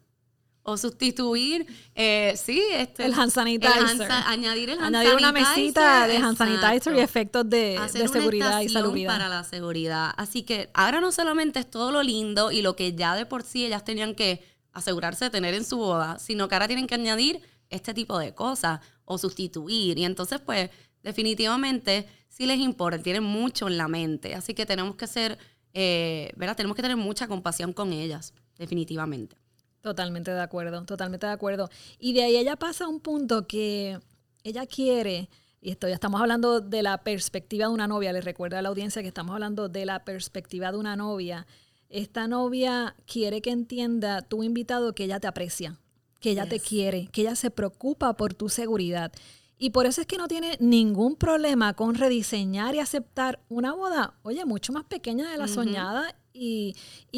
O 0.62 0.78
sustituir, 0.78 1.66
eh, 1.96 2.36
sí, 2.38 2.62
este, 2.74 3.06
el 3.06 3.14
hand 3.16 3.32
sanitizer. 3.32 4.12
añadir 4.12 4.70
el 4.70 4.80
hand 4.80 4.96
añadir 4.96 5.16
una 5.16 5.32
mesita 5.32 6.06
de 6.06 6.18
hand 6.18 6.38
sanitizer 6.38 6.96
y 6.96 7.00
efectos 7.00 7.50
de, 7.50 7.80
de 7.94 8.08
seguridad 8.08 8.62
y 8.62 8.70
salubridad. 8.70 9.14
para 9.14 9.28
la 9.28 9.44
seguridad. 9.44 10.14
Así 10.18 10.44
que 10.44 10.70
ahora 10.76 11.02
no 11.02 11.12
solamente 11.12 11.60
es 11.60 11.72
todo 11.72 11.92
lo 11.92 12.04
lindo 12.04 12.52
y 12.52 12.62
lo 12.62 12.76
que 12.76 12.94
ya 12.94 13.16
de 13.16 13.26
por 13.26 13.42
sí 13.42 13.66
ellas 13.66 13.84
tenían 13.84 14.14
que 14.14 14.44
asegurarse 14.72 15.26
de 15.26 15.32
tener 15.32 15.56
en 15.56 15.66
su 15.66 15.78
boda, 15.78 16.20
sino 16.20 16.48
que 16.48 16.54
ahora 16.54 16.68
tienen 16.68 16.86
que 16.86 16.94
añadir 16.94 17.42
este 17.72 17.96
tipo 17.96 18.20
de 18.20 18.36
cosas 18.36 18.82
o 19.06 19.18
sustituir. 19.18 19.98
Y 19.98 20.06
entonces, 20.06 20.40
pues, 20.42 20.70
definitivamente 21.02 22.08
sí 22.28 22.46
les 22.46 22.60
importa, 22.60 23.02
tienen 23.02 23.24
mucho 23.24 23.68
en 23.68 23.78
la 23.78 23.88
mente. 23.88 24.36
Así 24.36 24.54
que 24.54 24.66
tenemos 24.66 24.96
que 24.96 25.08
ser, 25.08 25.38
eh, 25.74 26.32
¿verdad? 26.36 26.56
Tenemos 26.56 26.76
que 26.76 26.82
tener 26.82 26.98
mucha 26.98 27.28
compasión 27.28 27.74
con 27.74 27.94
ellas, 27.94 28.34
definitivamente. 28.58 29.38
Totalmente 29.82 30.32
de 30.32 30.42
acuerdo, 30.42 30.84
totalmente 30.86 31.26
de 31.26 31.34
acuerdo. 31.34 31.70
Y 32.00 32.14
de 32.14 32.24
ahí 32.24 32.38
ella 32.38 32.56
pasa 32.56 32.86
a 32.86 32.88
un 32.88 33.00
punto 33.00 33.48
que 33.48 34.00
ella 34.44 34.66
quiere, 34.66 35.30
y 35.62 35.72
esto 35.72 35.88
ya 35.88 35.94
estamos 35.94 36.22
hablando 36.22 36.62
de 36.62 36.84
la 36.84 37.04
perspectiva 37.04 37.68
de 37.68 37.74
una 37.74 37.88
novia, 37.88 38.14
les 38.14 38.26
recuerdo 38.26 38.58
a 38.58 38.62
la 38.62 38.70
audiencia 38.70 39.02
que 39.02 39.08
estamos 39.08 39.34
hablando 39.34 39.70
de 39.70 39.86
la 39.86 40.04
perspectiva 40.04 40.72
de 40.72 40.78
una 40.78 40.96
novia. 40.96 41.48
Esta 41.90 42.28
novia 42.28 42.96
quiere 43.06 43.42
que 43.42 43.52
entienda 43.52 44.22
tu 44.22 44.44
invitado 44.44 44.94
que 44.94 45.06
ella 45.06 45.20
te 45.20 45.28
aprecia, 45.28 45.80
que 46.20 46.32
ella 46.32 46.48
te 46.48 46.60
quiere, 46.60 47.08
que 47.08 47.22
ella 47.22 47.36
se 47.36 47.50
preocupa 47.50 48.18
por 48.18 48.34
tu 48.34 48.50
seguridad 48.50 49.12
y 49.58 49.72
por 49.72 49.86
eso 49.86 50.02
es 50.02 50.08
que 50.08 50.18
no 50.18 50.28
tiene 50.28 50.58
ningún 50.60 51.16
problema 51.16 51.74
con 51.74 51.96
rediseñar 51.96 52.76
y 52.76 52.80
aceptar 52.80 53.40
una 53.50 53.74
boda, 53.74 54.14
oye, 54.22 54.46
mucho 54.46 54.72
más 54.72 54.84
pequeña 54.84 55.32
de 55.32 55.38
la 55.38 55.48
soñada 55.48 56.16
y, 56.32 56.76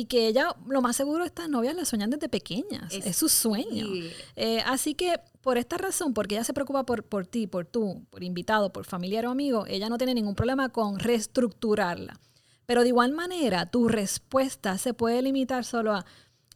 que 0.08 0.27
ella, 0.27 0.55
lo 0.65 0.81
más 0.81 0.96
seguro, 0.96 1.25
estas 1.25 1.50
novias 1.50 1.75
la 1.75 1.84
soñan 1.84 2.10
desde 2.10 2.29
pequeñas. 2.29 2.93
Es, 2.93 3.17
su 3.17 3.27
sueño. 3.27 3.88
Eh, 4.38 4.62
así 4.65 4.96
que 4.96 5.19
por 5.41 5.58
esta 5.58 5.77
razón, 5.77 6.13
porque 6.13 6.36
ella 6.36 6.46
se 6.46 6.53
preocupa 6.53 6.86
por, 6.86 7.03
por 7.03 7.27
ti, 7.27 7.46
por 7.46 7.65
tú, 7.65 8.05
por 8.10 8.24
invitado, 8.24 8.72
por 8.72 8.86
familiar 8.86 9.25
o 9.25 9.29
amigo, 9.29 9.65
ella 9.67 9.89
no 9.89 9.98
tiene 9.98 10.13
ningún 10.13 10.36
problema 10.36 10.69
con 10.69 11.00
reestructurarla. 11.00 12.19
Pero 12.65 12.84
de 12.84 12.89
igual 12.89 13.12
manera, 13.12 13.65
tu 13.65 13.88
respuesta 13.88 14.77
se 14.77 14.93
puede 14.93 15.22
limitar 15.22 15.65
solo 15.65 15.93
a 15.93 16.05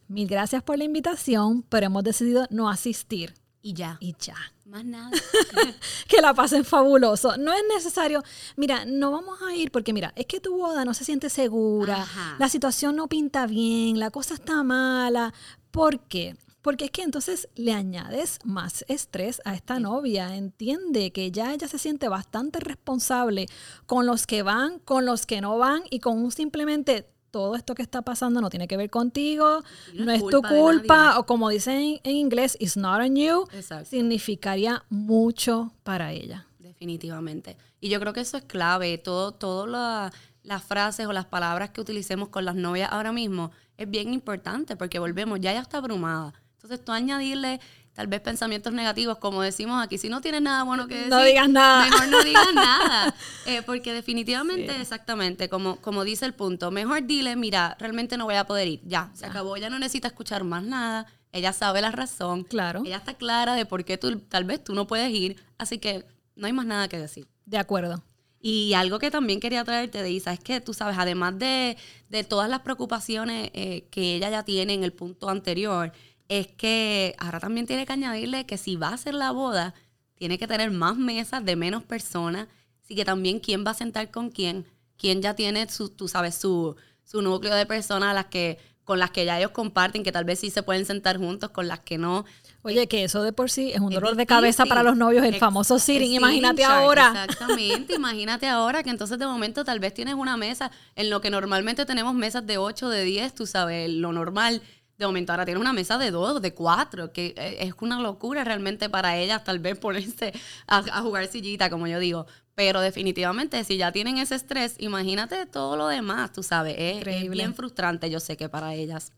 mil 0.08 0.28
gracias 0.28 0.62
por 0.62 0.78
la 0.78 0.84
invitación, 0.84 1.62
pero 1.68 1.86
hemos 1.86 2.04
decidido 2.04 2.46
no 2.50 2.70
asistir. 2.70 3.34
Y 3.66 3.72
ya. 3.72 3.96
Y 3.98 4.14
ya. 4.20 4.36
Más 4.66 4.84
nada. 4.84 5.10
que 6.06 6.20
la 6.20 6.34
pasen 6.34 6.66
fabuloso. 6.66 7.38
No 7.38 7.50
es 7.54 7.62
necesario, 7.74 8.22
mira, 8.56 8.84
no 8.84 9.10
vamos 9.10 9.40
a 9.40 9.54
ir 9.54 9.72
porque 9.72 9.94
mira, 9.94 10.12
es 10.16 10.26
que 10.26 10.38
tu 10.38 10.54
boda 10.54 10.84
no 10.84 10.92
se 10.92 11.06
siente 11.06 11.30
segura, 11.30 12.06
la 12.38 12.50
situación 12.50 12.94
no 12.94 13.08
pinta 13.08 13.46
bien, 13.46 13.98
la 13.98 14.10
cosa 14.10 14.34
está 14.34 14.62
mala. 14.62 15.32
¿Por 15.70 16.00
qué? 16.00 16.36
Porque 16.60 16.84
es 16.84 16.90
que 16.90 17.04
entonces 17.04 17.48
le 17.54 17.72
añades 17.72 18.38
más 18.44 18.84
estrés 18.86 19.40
a 19.46 19.54
esta 19.54 19.80
novia. 19.80 20.36
Entiende 20.36 21.10
que 21.10 21.30
ya 21.30 21.54
ella 21.54 21.66
se 21.66 21.78
siente 21.78 22.08
bastante 22.08 22.60
responsable 22.60 23.46
con 23.86 24.04
los 24.04 24.26
que 24.26 24.42
van, 24.42 24.78
con 24.80 25.06
los 25.06 25.24
que 25.24 25.40
no 25.40 25.56
van 25.56 25.84
y 25.88 26.00
con 26.00 26.18
un 26.18 26.32
simplemente 26.32 27.13
todo 27.34 27.56
esto 27.56 27.74
que 27.74 27.82
está 27.82 28.02
pasando 28.02 28.40
no 28.40 28.48
tiene 28.48 28.68
que 28.68 28.76
ver 28.76 28.90
contigo, 28.90 29.64
no, 29.92 30.12
es, 30.12 30.24
tu 30.24 30.40
culpa, 30.40 31.18
o 31.18 31.26
como 31.26 31.48
dicen 31.48 32.00
en 32.04 32.14
inglés, 32.14 32.56
it's 32.60 32.76
not 32.76 33.00
on 33.00 33.16
you, 33.16 33.48
significaría 33.82 34.84
mucho 34.88 35.72
para 35.82 36.12
ella. 36.12 36.46
Definitivamente. 36.60 37.56
Y 37.80 37.88
yo 37.88 37.98
creo 37.98 38.12
que 38.12 38.20
eso 38.20 38.36
es 38.36 38.44
clave. 38.44 38.98
Todo, 38.98 39.32
todas 39.32 40.12
las 40.44 40.62
frases 40.62 41.08
o 41.08 41.12
las 41.12 41.26
palabras 41.26 41.70
que 41.70 41.80
utilicemos 41.80 42.28
con 42.28 42.44
las 42.44 42.54
novias 42.54 42.88
ahora 42.92 43.10
mismo 43.10 43.50
es 43.78 43.90
bien 43.90 44.14
importante 44.14 44.76
porque 44.76 45.00
volvemos, 45.00 45.40
ya 45.40 45.50
ella 45.50 45.62
está 45.62 45.78
abrumada. 45.78 46.34
Entonces 46.52 46.84
tú 46.84 46.92
añadirle 46.92 47.58
tal 47.94 48.08
vez 48.08 48.20
pensamientos 48.20 48.72
negativos, 48.72 49.18
como 49.18 49.40
decimos 49.40 49.82
aquí, 49.82 49.98
si 49.98 50.08
no 50.08 50.20
tienes 50.20 50.42
nada 50.42 50.64
bueno 50.64 50.88
que 50.88 50.96
decir, 50.96 51.10
no 51.10 51.22
digas 51.22 51.48
nada. 51.48 51.84
Mejor 51.86 52.08
no 52.08 52.22
digas 52.22 52.48
nada. 52.54 53.14
Eh, 53.46 53.62
porque 53.62 53.92
definitivamente, 53.92 54.80
exactamente, 54.80 55.48
como, 55.48 55.76
como 55.76 56.04
dice 56.04 56.26
el 56.26 56.34
punto, 56.34 56.70
mejor 56.70 57.06
dile, 57.06 57.36
mira, 57.36 57.76
realmente 57.78 58.16
no 58.16 58.24
voy 58.24 58.34
a 58.34 58.44
poder 58.44 58.68
ir. 58.68 58.80
Ya, 58.84 59.10
se 59.14 59.26
acabó, 59.26 59.56
ya 59.56 59.70
no 59.70 59.78
necesita 59.78 60.08
escuchar 60.08 60.44
más 60.44 60.64
nada. 60.64 61.06
Ella 61.32 61.52
sabe 61.52 61.80
la 61.80 61.90
razón. 61.90 62.44
Claro. 62.44 62.82
Ella 62.84 62.96
está 62.96 63.14
clara 63.14 63.54
de 63.54 63.64
por 63.64 63.84
qué 63.84 63.96
tú, 63.96 64.20
tal 64.20 64.44
vez 64.44 64.62
tú 64.62 64.74
no 64.74 64.86
puedes 64.86 65.10
ir. 65.10 65.36
Así 65.58 65.78
que 65.78 66.04
no 66.36 66.46
hay 66.46 66.52
más 66.52 66.66
nada 66.66 66.88
que 66.88 66.98
decir. 66.98 67.26
De 67.46 67.58
acuerdo. 67.58 68.02
Y 68.40 68.74
algo 68.74 68.98
que 68.98 69.10
también 69.10 69.40
quería 69.40 69.64
traerte 69.64 70.02
de 70.02 70.10
Isa 70.10 70.32
es 70.32 70.38
que 70.38 70.60
tú 70.60 70.74
sabes, 70.74 70.98
además 70.98 71.38
de, 71.38 71.78
de 72.10 72.24
todas 72.24 72.50
las 72.50 72.60
preocupaciones 72.60 73.50
eh, 73.54 73.88
que 73.90 74.16
ella 74.16 74.28
ya 74.28 74.42
tiene 74.42 74.74
en 74.74 74.84
el 74.84 74.92
punto 74.92 75.30
anterior, 75.30 75.92
es 76.28 76.46
que 76.46 77.14
ahora 77.18 77.40
también 77.40 77.66
tiene 77.66 77.86
que 77.86 77.92
añadirle 77.92 78.46
que 78.46 78.56
si 78.56 78.76
va 78.76 78.88
a 78.88 78.94
hacer 78.94 79.14
la 79.14 79.30
boda, 79.30 79.74
tiene 80.14 80.38
que 80.38 80.46
tener 80.46 80.70
más 80.70 80.96
mesas 80.96 81.44
de 81.44 81.56
menos 81.56 81.82
personas. 81.84 82.48
Así 82.82 82.94
que 82.94 83.04
también 83.04 83.40
quién 83.40 83.64
va 83.66 83.72
a 83.72 83.74
sentar 83.74 84.10
con 84.10 84.30
quién, 84.30 84.66
quién 84.96 85.22
ya 85.22 85.34
tiene 85.34 85.68
su, 85.68 85.88
tú 85.88 86.08
sabes, 86.08 86.34
su, 86.34 86.76
su 87.02 87.22
núcleo 87.22 87.54
de 87.54 87.66
personas 87.66 88.14
las 88.14 88.26
que, 88.26 88.58
con 88.84 88.98
las 88.98 89.10
que 89.10 89.24
ya 89.24 89.38
ellos 89.38 89.50
comparten, 89.50 90.02
que 90.02 90.12
tal 90.12 90.24
vez 90.24 90.40
sí 90.40 90.50
se 90.50 90.62
pueden 90.62 90.84
sentar 90.84 91.18
juntos, 91.18 91.50
con 91.50 91.68
las 91.68 91.80
que 91.80 91.98
no. 91.98 92.24
Oye, 92.62 92.86
que 92.86 93.04
eso 93.04 93.22
de 93.22 93.32
por 93.32 93.50
sí 93.50 93.72
es 93.72 93.80
un 93.80 93.92
dolor 93.92 94.16
de 94.16 94.26
cabeza 94.26 94.64
para 94.64 94.82
los 94.82 94.96
novios, 94.96 95.24
el 95.24 95.36
famoso 95.36 95.78
sitting. 95.78 96.12
Imagínate 96.12 96.64
ahora. 96.64 97.24
Exactamente, 97.24 97.94
imagínate 97.96 98.48
ahora 98.48 98.82
que 98.82 98.90
entonces 98.90 99.18
de 99.18 99.26
momento 99.26 99.64
tal 99.64 99.80
vez 99.80 99.92
tienes 99.92 100.14
una 100.14 100.36
mesa 100.36 100.70
en 100.96 101.10
lo 101.10 101.20
que 101.20 101.30
normalmente 101.30 101.84
tenemos 101.84 102.14
mesas 102.14 102.46
de 102.46 102.56
8, 102.56 102.88
de 102.88 103.04
10, 103.04 103.34
tú 103.34 103.46
sabes, 103.46 103.90
lo 103.90 104.12
normal 104.12 104.62
de 104.98 105.06
momento 105.06 105.32
ahora 105.32 105.44
tiene 105.44 105.60
una 105.60 105.72
mesa 105.72 105.98
de 105.98 106.10
dos, 106.10 106.40
de 106.40 106.54
cuatro, 106.54 107.12
que 107.12 107.34
eh, 107.36 107.56
es 107.60 107.74
una 107.80 108.00
locura 108.00 108.44
realmente 108.44 108.88
para 108.88 109.16
ellas 109.16 109.42
tal 109.44 109.58
vez 109.58 109.78
ponerse 109.78 110.32
a, 110.66 111.00
jugar 111.02 111.26
sillita, 111.26 111.70
como 111.70 111.86
yo 111.86 111.98
digo. 111.98 112.26
Pero 112.54 112.80
definitivamente, 112.80 113.62
si 113.64 113.76
ya 113.76 113.90
tienen 113.90 114.18
ese 114.18 114.36
estrés, 114.36 114.76
imagínate 114.78 115.46
todo 115.46 115.76
lo 115.76 115.88
demás, 115.88 116.32
tú 116.32 116.42
sabes, 116.42 116.76
es, 116.78 117.30
bien 117.30 117.54
frustrante, 117.54 118.08
yo 118.10 118.20
sé 118.20 118.36
que 118.36 118.48
para 118.48 118.74
ellas. 118.74 119.12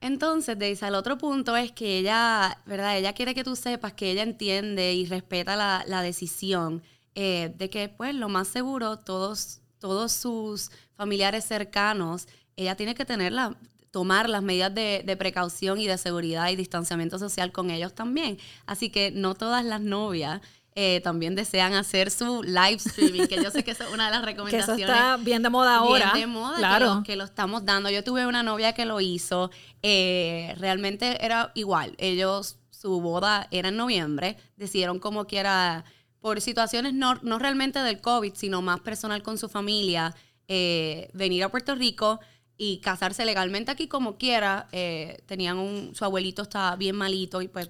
Entonces, 0.00 0.56
Deisa, 0.58 0.88
el 0.88 0.94
otro 0.94 1.18
punto 1.18 1.56
es 1.56 1.72
que 1.72 1.98
ella, 1.98 2.60
¿verdad? 2.66 2.96
Ella 2.96 3.12
quiere 3.12 3.34
que 3.34 3.42
tú 3.42 3.56
sepas 3.56 3.94
que 3.94 4.12
ella 4.12 4.22
entiende 4.22 4.92
y 4.94 5.06
respeta 5.06 5.56
la, 5.56 6.02
decisión 6.02 6.82
eh, 7.16 7.52
de 7.56 7.70
que, 7.70 7.88
pues, 7.88 8.14
lo 8.14 8.28
más 8.28 8.46
seguro, 8.46 8.98
todos, 8.98 9.62
todos 9.80 10.12
sus 10.12 10.70
familiares 10.94 11.44
cercanos, 11.44 12.28
ella 12.56 12.76
tiene 12.76 12.94
que 12.94 13.04
tenerla 13.04 13.56
tomar 13.96 14.28
las 14.28 14.42
medidas 14.42 14.74
de, 14.74 15.16
precaución 15.18 15.80
y 15.80 15.86
de 15.86 15.96
seguridad 15.96 16.50
y 16.50 16.56
distanciamiento 16.56 17.18
social 17.18 17.50
con 17.50 17.70
ellos 17.70 17.94
también. 17.94 18.38
Así 18.66 18.90
que 18.90 19.10
no 19.10 19.34
todas 19.34 19.64
las 19.64 19.80
novias 19.80 20.42
eh, 20.74 21.00
también 21.02 21.34
desean 21.34 21.72
hacer 21.72 22.10
su 22.10 22.42
live 22.42 22.74
streaming, 22.74 23.26
que 23.26 23.36
yo 23.36 23.50
sé 23.50 23.64
que 23.64 23.70
es 23.70 23.78
una 23.94 24.10
de 24.10 24.16
las 24.16 24.22
recomendaciones. 24.22 24.76
que 24.76 24.82
eso 24.82 24.92
está 24.92 25.16
bien 25.16 25.42
de 25.42 25.48
moda 25.48 25.76
ahora. 25.76 26.12
Bien 26.12 26.28
de 26.28 26.38
moda, 26.38 26.58
claro. 26.58 27.02
que, 27.06 27.16
lo, 27.16 27.24
estamos 27.24 27.64
dando. 27.64 27.88
Yo 27.88 28.04
tuve 28.04 28.26
una 28.26 28.42
novia 28.42 28.74
que 28.74 28.84
lo 28.84 29.00
hizo. 29.00 29.50
Eh, 29.82 30.54
realmente 30.58 31.24
era 31.24 31.52
igual. 31.54 31.94
Ellos, 31.96 32.58
su 32.68 33.00
boda 33.00 33.48
era 33.50 33.70
en 33.70 33.78
noviembre. 33.78 34.36
Decidieron 34.58 34.98
como 34.98 35.26
que 35.26 35.38
era, 35.38 35.86
por 36.20 36.42
situaciones 36.42 36.92
no, 36.92 37.14
no 37.22 37.38
realmente 37.38 37.78
del 37.78 38.02
COVID, 38.02 38.34
sino 38.34 38.60
más 38.60 38.80
personal 38.80 39.22
con 39.22 39.38
su 39.38 39.48
familia, 39.48 40.14
eh, 40.48 41.08
venir 41.14 41.44
a 41.44 41.48
Puerto 41.48 41.74
Rico 41.74 42.20
y 42.58 42.78
casarse 42.78 43.24
legalmente 43.24 43.70
aquí 43.70 43.88
como 43.88 44.16
quiera. 44.16 44.68
Eh, 44.72 45.18
tenían 45.26 45.58
un, 45.58 45.94
su 45.94 46.04
abuelito 46.04 46.42
estaba 46.42 46.76
bien 46.76 46.96
malito 46.96 47.42
y 47.42 47.48
pues 47.48 47.68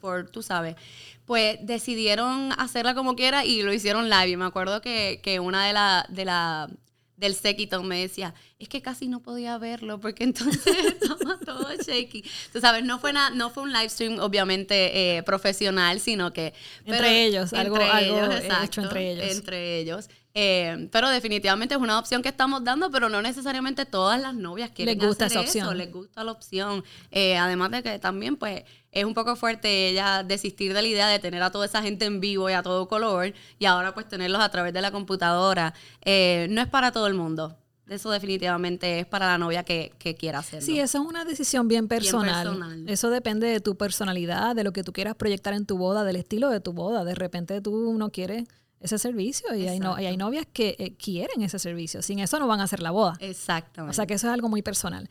por, 0.00 0.28
tú 0.30 0.42
sabes, 0.42 0.76
pues 1.24 1.58
decidieron 1.62 2.52
hacerla 2.58 2.94
como 2.94 3.16
quiera 3.16 3.44
y 3.44 3.62
lo 3.62 3.72
hicieron 3.72 4.10
live. 4.10 4.30
Y 4.30 4.36
me 4.36 4.44
acuerdo 4.44 4.80
que, 4.80 5.20
que 5.22 5.40
una 5.40 5.66
de, 5.66 5.72
la, 5.72 6.06
de, 6.08 6.24
la, 6.24 6.68
del 7.16 7.34
séquito 7.34 7.82
me 7.82 8.00
decía, 8.00 8.34
es 8.58 8.68
que 8.68 8.82
casi 8.82 9.08
no 9.08 9.20
podía 9.20 9.56
verlo 9.56 9.98
porque 9.98 10.24
entonces 10.24 10.66
estaba 10.66 11.38
todo 11.38 11.68
shaky. 11.74 12.22
Tú 12.52 12.60
sabes, 12.60 12.84
no 12.84 12.98
fue, 12.98 13.12
no 13.12 13.50
fue 13.50 13.62
un 13.62 13.72
live 13.72 13.88
stream 13.88 14.18
obviamente 14.20 15.16
eh, 15.16 15.22
profesional, 15.22 16.00
sino 16.00 16.32
que... 16.32 16.52
Entre 16.84 17.24
ellos, 17.24 17.52
algo, 17.54 17.76
algo 17.76 18.30
hecho 18.62 18.82
entre 18.82 19.12
ellos. 19.12 19.36
Entre 19.36 19.78
ellos. 19.78 20.08
Eh, 20.40 20.88
pero 20.92 21.10
definitivamente 21.10 21.74
es 21.74 21.80
una 21.80 21.98
opción 21.98 22.22
que 22.22 22.28
estamos 22.28 22.62
dando, 22.62 22.92
pero 22.92 23.08
no 23.08 23.20
necesariamente 23.20 23.86
todas 23.86 24.20
las 24.20 24.36
novias 24.36 24.70
quieren 24.70 24.96
les 24.96 25.08
gusta 25.08 25.26
esa 25.26 25.40
opción. 25.40 25.76
les 25.76 25.92
gusta 25.92 26.22
la 26.22 26.30
opción. 26.30 26.84
Eh, 27.10 27.36
además 27.36 27.72
de 27.72 27.82
que 27.82 27.98
también, 27.98 28.36
pues, 28.36 28.62
es 28.92 29.04
un 29.04 29.14
poco 29.14 29.34
fuerte 29.34 29.88
ella 29.88 30.22
desistir 30.22 30.74
de 30.74 30.82
la 30.82 30.86
idea 30.86 31.08
de 31.08 31.18
tener 31.18 31.42
a 31.42 31.50
toda 31.50 31.66
esa 31.66 31.82
gente 31.82 32.04
en 32.04 32.20
vivo 32.20 32.48
y 32.48 32.52
a 32.52 32.62
todo 32.62 32.86
color, 32.86 33.34
y 33.58 33.64
ahora 33.64 33.94
pues 33.94 34.06
tenerlos 34.06 34.40
a 34.40 34.48
través 34.48 34.72
de 34.72 34.80
la 34.80 34.92
computadora. 34.92 35.74
Eh, 36.02 36.46
no 36.50 36.60
es 36.60 36.68
para 36.68 36.92
todo 36.92 37.08
el 37.08 37.14
mundo. 37.14 37.56
Eso 37.88 38.10
definitivamente 38.12 39.00
es 39.00 39.06
para 39.06 39.26
la 39.26 39.38
novia 39.38 39.64
que, 39.64 39.90
quiera 40.16 40.38
hacerlo. 40.38 40.64
Sí, 40.64 40.78
eso 40.78 41.02
es 41.02 41.04
una 41.04 41.24
decisión 41.24 41.66
bien 41.66 41.88
personal. 41.88 42.46
bien 42.46 42.60
personal. 42.60 42.88
Eso 42.88 43.10
depende 43.10 43.48
de 43.48 43.58
tu 43.58 43.76
personalidad, 43.76 44.54
de 44.54 44.62
lo 44.62 44.72
que 44.72 44.84
tú 44.84 44.92
quieras 44.92 45.16
proyectar 45.16 45.52
en 45.54 45.66
tu 45.66 45.78
boda, 45.78 46.04
del 46.04 46.14
estilo 46.14 46.48
de 46.48 46.60
tu 46.60 46.72
boda. 46.72 47.04
De 47.04 47.16
repente 47.16 47.60
tú 47.60 47.96
no 47.98 48.10
quieres 48.10 48.46
ese 48.80 48.98
servicio 48.98 49.54
y 49.54 49.66
hay, 49.66 49.80
no, 49.80 49.94
hay 49.94 50.16
novias 50.16 50.46
que 50.52 50.76
eh, 50.78 50.94
quieren 50.96 51.42
ese 51.42 51.58
servicio. 51.58 52.02
Sin 52.02 52.18
eso 52.18 52.38
no 52.38 52.46
van 52.46 52.60
a 52.60 52.64
hacer 52.64 52.80
la 52.80 52.90
boda. 52.90 53.16
Exactamente. 53.20 53.90
O 53.90 53.94
sea 53.94 54.06
que 54.06 54.14
eso 54.14 54.28
es 54.28 54.32
algo 54.32 54.48
muy 54.48 54.62
personal. 54.62 55.08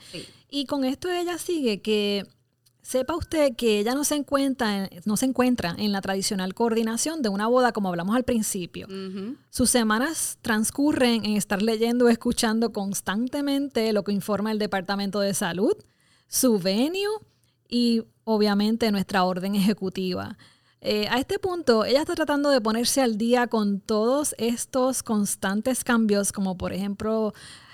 Y 0.49 0.65
con 0.65 0.85
esto 0.85 1.11
ella 1.11 1.37
sigue 1.37 1.81
que 1.81 2.25
sepa 2.87 3.17
usted 3.17 3.53
que 3.57 3.79
ella 3.79 3.93
no 3.95 4.05
se 4.05 4.15
encuentra, 4.15 4.89
no 5.03 5.17
se 5.17 5.25
encuentra 5.25 5.75
en 5.77 5.91
la 5.91 5.99
tradicional 5.99 6.53
coordinación 6.53 7.21
de 7.21 7.27
una 7.27 7.47
boda 7.47 7.73
como 7.73 7.89
hablamos 7.89 8.15
al 8.15 8.23
principio. 8.23 8.87
Sus 9.49 9.69
semanas 9.69 10.37
transcurren 10.41 11.25
en 11.25 11.35
estar 11.35 11.61
leyendo 11.61 12.05
o 12.05 12.09
escuchando 12.09 12.71
constantemente 12.71 13.91
lo 13.91 14.05
que 14.05 14.13
informa 14.13 14.53
el 14.53 14.59
Departamento 14.59 15.19
de 15.19 15.33
Salud, 15.33 15.73
su 16.29 16.59
venue 16.59 17.09
y 17.67 18.03
obviamente 18.23 18.89
nuestra 18.91 19.25
orden 19.25 19.55
ejecutiva. 19.55 20.37
Eh, 20.81 21.07
a 21.09 21.17
este 21.17 21.39
punto, 21.39 21.85
ella 21.85 22.01
está 22.01 22.15
tratando 22.15 22.49
de 22.49 22.61
ponerse 22.61 23.01
al 23.01 23.17
día 23.17 23.47
con 23.47 23.79
todos 23.79 24.35
estos 24.37 25.03
constantes 25.03 25.83
cambios, 25.83 26.31
como 26.31 26.57
por 26.57 26.71
ejemplo 26.71 27.33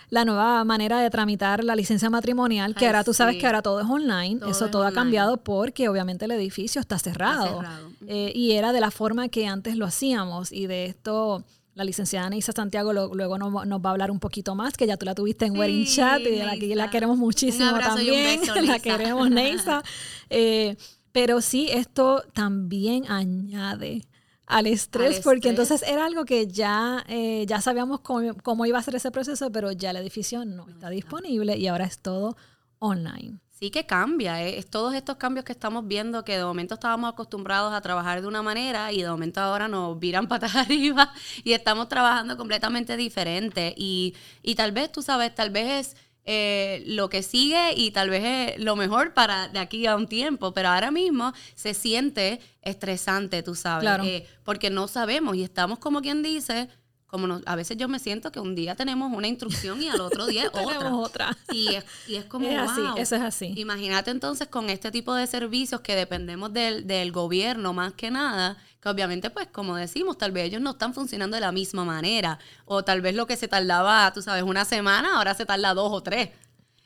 la 0.10 0.26
nueva 0.26 0.64
manera 0.64 1.00
de 1.00 1.10
tramitar 1.10 1.64
la 1.64 1.76
licencia 1.76 2.10
matrimonial, 2.10 2.76
que 2.76 2.86
ahora 2.86 3.04
tú 3.04 3.16
sabes 3.16 3.38
que 3.38 3.48
ahora 3.48 3.64
todo 3.64 3.82
es 3.82 3.88
online, 3.90 4.42
eso 4.48 4.70
todo 4.70 4.86
ha 4.86 4.92
cambiado 4.92 5.38
porque 5.38 5.90
obviamente 5.90 6.26
el 6.26 6.32
edificio 6.32 6.80
está 6.80 7.00
cerrado. 7.00 7.64
Eh, 8.06 8.32
y 8.36 8.52
era 8.52 8.72
de 8.74 8.80
la 8.80 8.92
forma 8.92 9.30
que 9.30 9.48
antes 9.48 9.76
lo 9.76 9.86
hacíamos. 9.86 10.52
Y 10.52 10.68
de 10.68 10.86
esto... 10.86 11.44
La 11.76 11.84
licenciada 11.84 12.30
Neisa 12.30 12.52
Santiago 12.52 12.94
luego 12.94 13.40
nos, 13.40 13.52
va 13.52 13.90
a 13.90 13.92
hablar 13.92 14.12
un 14.12 14.20
poquito 14.20 14.54
más, 14.54 14.78
que 14.78 14.86
ya 14.86 14.96
tú 14.96 15.08
la 15.08 15.16
tuviste 15.16 15.46
en 15.46 15.58
Wedding 15.58 15.88
Chat 15.88 16.22
y 16.22 16.36
la, 16.36 16.56
la 16.76 16.92
queremos 16.92 17.18
muchísimo 17.18 17.80
también. 17.80 18.42
la 18.68 18.78
queremos, 18.78 19.28
Neisa. 19.32 19.82
Eh, 20.30 20.78
pero 21.14 21.42
sí, 21.42 21.70
esto 21.72 22.24
también 22.34 23.10
añade 23.10 24.02
al 24.48 24.68
estrés, 24.68 25.22
porque 25.22 25.50
entonces 25.50 25.84
era 25.84 26.06
algo 26.06 26.26
que 26.26 26.48
ya, 26.48 27.06
eh, 27.08 27.46
ya 27.48 27.62
sabíamos 27.62 28.02
cómo, 28.02 28.66
iba 28.66 28.80
a 28.80 28.84
ser 28.84 28.96
ese 28.96 29.12
proceso, 29.12 29.52
pero 29.52 29.72
ya 29.72 29.92
el 29.92 29.98
edificio 29.98 30.44
no 30.44 30.68
está 30.68 30.90
disponible 30.90 31.56
y 31.56 31.68
ahora 31.68 31.86
es 31.86 32.00
todo 32.00 32.36
online. 32.80 33.40
Sí 33.52 33.70
que 33.70 33.86
cambia, 33.86 34.44
¿eh? 34.44 34.58
es 34.58 34.68
todos 34.68 34.94
estos 34.96 35.16
cambios 35.18 35.46
que 35.46 35.54
estamos 35.54 35.88
viendo 35.88 36.26
que 36.26 36.36
de 36.38 36.44
momento 36.44 36.74
estábamos 36.74 37.14
acostumbrados 37.14 37.74
a 37.74 37.80
trabajar 37.82 38.22
de 38.22 38.28
una 38.28 38.42
manera 38.42 38.92
y 38.92 39.02
de 39.02 39.10
momento 39.10 39.40
ahora 39.40 39.68
nos 39.68 39.98
viran 40.00 40.28
patas 40.28 40.56
arriba 40.56 41.14
y 41.44 41.54
estamos 41.54 41.88
trabajando 41.88 42.36
completamente 42.36 42.98
diferente 42.98 43.74
y, 43.78 44.16
y 44.42 44.56
tal 44.56 44.72
vez, 44.72 44.92
tú 44.92 45.04
sabes, 45.04 45.34
tal 45.34 45.52
vez 45.52 45.88
es 45.88 45.98
eh, 46.26 46.84
lo 46.86 47.10
que 47.10 47.22
sigue 47.22 47.74
y 47.76 47.92
tal 47.92 48.10
vez 48.10 48.24
es 48.56 48.64
lo 48.64 48.76
mejor 48.76 49.14
para 49.14 49.50
de 49.50 49.60
aquí 49.60 49.86
a 49.88 49.96
un 49.96 50.08
tiempo, 50.08 50.54
pero 50.54 50.70
ahora 50.70 50.90
mismo 50.90 51.34
se 51.54 51.74
siente 51.74 52.40
estresante, 52.62 53.44
tú 53.44 53.56
sabes, 53.56 53.90
eh, 54.06 54.26
porque 54.44 54.70
no 54.70 54.88
sabemos 54.88 55.36
y 55.36 55.44
estamos 55.44 55.80
como 55.80 56.02
quien 56.02 56.24
dice, 56.24 56.70
como 57.08 57.42
a 57.46 57.56
veces 57.56 57.78
yo 57.78 57.90
me 57.90 58.00
siento 58.00 58.32
que 58.32 58.40
un 58.40 58.56
día 58.56 58.74
tenemos 58.76 59.12
una 59.12 59.28
instrucción 59.28 59.82
y 59.84 59.90
al 59.90 60.00
otro 60.00 60.26
día 60.26 60.50
otra. 60.54 60.96
otra. 60.96 61.38
Y 61.52 61.76
es, 61.76 61.86
y 62.08 62.16
es 62.16 62.26
como, 62.26 62.48
así, 62.58 62.82
eso 62.98 63.18
es 63.18 63.22
así. 63.22 63.54
Imagínate 63.58 64.10
entonces 64.10 64.48
con 64.48 64.70
este 64.70 64.92
tipo 64.92 65.14
de 65.14 65.28
servicios 65.28 65.82
que 65.82 65.96
dependemos 65.96 66.54
del, 66.54 66.88
del 66.88 67.12
gobierno 67.12 67.74
más 67.74 67.94
que 67.94 68.10
nada, 68.10 68.58
que 68.84 68.90
obviamente, 68.90 69.30
pues, 69.30 69.48
como 69.48 69.78
decimos, 69.78 70.18
tal 70.18 70.34
vez 70.34 70.48
ellos 70.48 70.62
no 70.62 70.72
están 70.72 70.94
funcionando 70.94 71.36
de 71.36 71.42
la 71.42 71.54
misma 71.54 71.86
manera. 71.86 72.38
O 72.66 72.84
tal 72.84 73.00
vez 73.00 73.16
lo 73.16 73.26
que 73.26 73.38
se 73.38 73.48
tardaba, 73.48 74.12
tú 74.12 74.22
sabes, 74.22 74.44
una 74.44 74.66
semana, 74.66 75.16
ahora 75.16 75.34
se 75.36 75.46
tarda 75.46 75.74
dos 75.74 75.90
o 75.90 76.04
tres. 76.04 76.32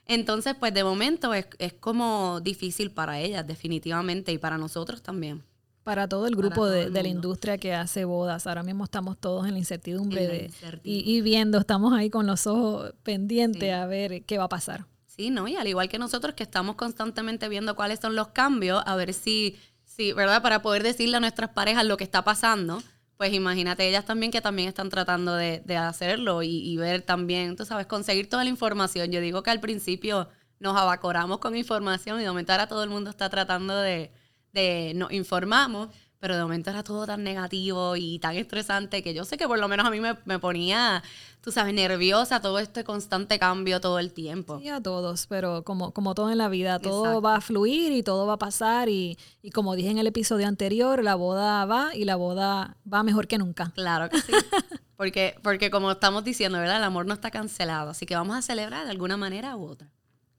Entonces, 0.05 0.55
pues, 0.59 0.75
de 0.75 0.83
momento 0.83 1.33
es, 1.33 1.47
como 1.79 2.39
difícil 2.39 2.91
para 2.91 3.19
ellas, 3.19 3.47
definitivamente, 3.47 4.31
y 4.31 4.37
para 4.37 4.59
nosotros 4.59 5.01
también. 5.01 5.43
Para 5.81 6.07
todo 6.07 6.27
el 6.27 6.35
grupo 6.35 6.67
de, 6.67 6.91
la 6.91 7.07
industria 7.07 7.57
que 7.57 7.73
hace 7.73 8.05
bodas. 8.05 8.45
Ahora 8.45 8.61
mismo 8.61 8.83
estamos 8.83 9.17
todos 9.17 9.47
en 9.47 9.53
la 9.53 9.57
incertidumbre, 9.57 10.27
de, 10.27 10.51
Y, 10.83 11.21
viendo, 11.21 11.57
estamos 11.57 11.93
ahí 11.93 12.11
con 12.11 12.27
los 12.27 12.45
ojos 12.45 12.93
pendientes 13.01 13.73
a 13.73 13.87
ver 13.87 14.23
qué 14.25 14.37
va 14.37 14.43
a 14.43 14.49
pasar. 14.49 14.85
Sí, 15.07 15.31
¿no? 15.31 15.47
Y 15.47 15.55
al 15.55 15.65
igual 15.65 15.89
que 15.89 15.97
nosotros 15.97 16.35
que 16.35 16.43
estamos 16.43 16.75
constantemente 16.75 17.49
viendo 17.49 17.75
cuáles 17.75 17.99
son 17.99 18.15
los 18.15 18.27
cambios, 18.27 18.83
a 18.85 18.95
ver 18.95 19.15
si 19.15 19.57
Sí, 19.97 20.13
¿verdad? 20.13 20.43
Para 20.43 20.61
poder 20.61 20.83
decirle 20.83 21.17
a 21.17 21.19
nuestras 21.19 21.49
parejas 21.49 21.83
lo 21.83 21.97
que 21.97 22.03
está 22.03 22.23
pasando, 22.23 22.83
pues 23.17 23.33
imagínate 23.33 23.89
ellas 23.89 24.05
también 24.05 24.31
que 24.31 24.41
también 24.41 24.67
están 24.67 24.89
tratando 24.89 25.33
de, 25.33 25.63
hacerlo 25.75 26.43
y, 26.43 26.77
ver 26.77 27.01
también, 27.01 27.55
tú 27.55 27.65
sabes, 27.65 27.87
conseguir 27.87 28.29
toda 28.29 28.43
la 28.43 28.51
información. 28.51 29.11
Yo 29.11 29.21
digo 29.21 29.41
que 29.41 29.49
al 29.49 29.59
principio 29.59 30.29
nos 30.59 30.77
abacoramos 30.77 31.39
con 31.39 31.55
información 31.55 32.19
y 32.19 32.23
de 32.23 32.29
momento 32.29 32.51
ahora 32.51 32.67
todo 32.67 32.83
el 32.83 32.91
mundo 32.91 33.09
está 33.09 33.29
tratando 33.29 33.75
de, 33.75 34.11
de 34.53 34.93
nos 34.95 35.11
informamos, 35.11 35.89
pero 36.19 36.35
de 36.35 36.41
momento 36.41 36.69
era 36.69 36.83
todo 36.83 37.05
tan 37.05 37.23
negativo 37.23 37.95
y 37.95 38.19
tan 38.19 38.35
estresante 38.35 39.03
que 39.03 39.13
yo 39.13 39.23
sé 39.23 39.37
que 39.37 39.47
por 39.47 39.59
lo 39.59 39.67
menos 39.67 39.85
a 39.85 39.91
mí 39.91 39.99
me, 39.99 40.17
me 40.25 40.39
ponía, 40.39 41.03
tú 41.41 41.51
sabes, 41.51 41.73
nerviosa 41.73 42.41
todo 42.41 42.57
este 42.59 42.83
constante 42.83 43.37
cambio 43.37 43.79
todo 43.79 43.99
el 43.99 44.13
tiempo. 44.13 44.59
Sí, 44.59 44.69
a 44.69 44.81
todos, 44.81 45.27
pero 45.27 45.63
como, 45.63 45.91
como 45.93 46.15
todo 46.15 46.31
en 46.31 46.39
la 46.39 46.49
vida, 46.49 46.79
todo 46.79 47.21
va 47.21 47.35
a 47.35 47.41
fluir 47.41 47.91
y 47.91 48.01
todo 48.01 48.25
va 48.25 48.33
a 48.33 48.39
pasar 48.39 48.89
y, 48.89 49.17
y, 49.43 49.51
como 49.51 49.75
dije 49.75 49.89
en 49.89 49.99
el 49.99 50.07
episodio 50.07 50.47
anterior, 50.47 51.03
la 51.03 51.15
boda 51.15 51.65
va 51.65 51.95
y 51.95 52.05
la 52.05 52.15
boda 52.15 52.77
va 52.91 53.03
mejor 53.03 53.27
que 53.27 53.37
nunca. 53.37 53.71
Claro 53.75 54.09
que 54.09 54.19
sí. 54.19 54.31
porque, 54.97 55.35
porque 55.43 55.69
como 55.69 55.91
estamos 55.91 56.23
diciendo, 56.23 56.57
¿verdad? 56.57 56.77
El 56.77 56.83
amor 56.83 57.05
no 57.05 57.13
está 57.13 57.29
cancelado, 57.29 57.91
así 57.91 58.07
que 58.07 58.15
vamos 58.15 58.35
a 58.35 58.41
celebrar 58.41 58.85
de 58.85 58.91
alguna 58.91 59.17
manera 59.17 59.55
u 59.55 59.65
otra. 59.65 59.91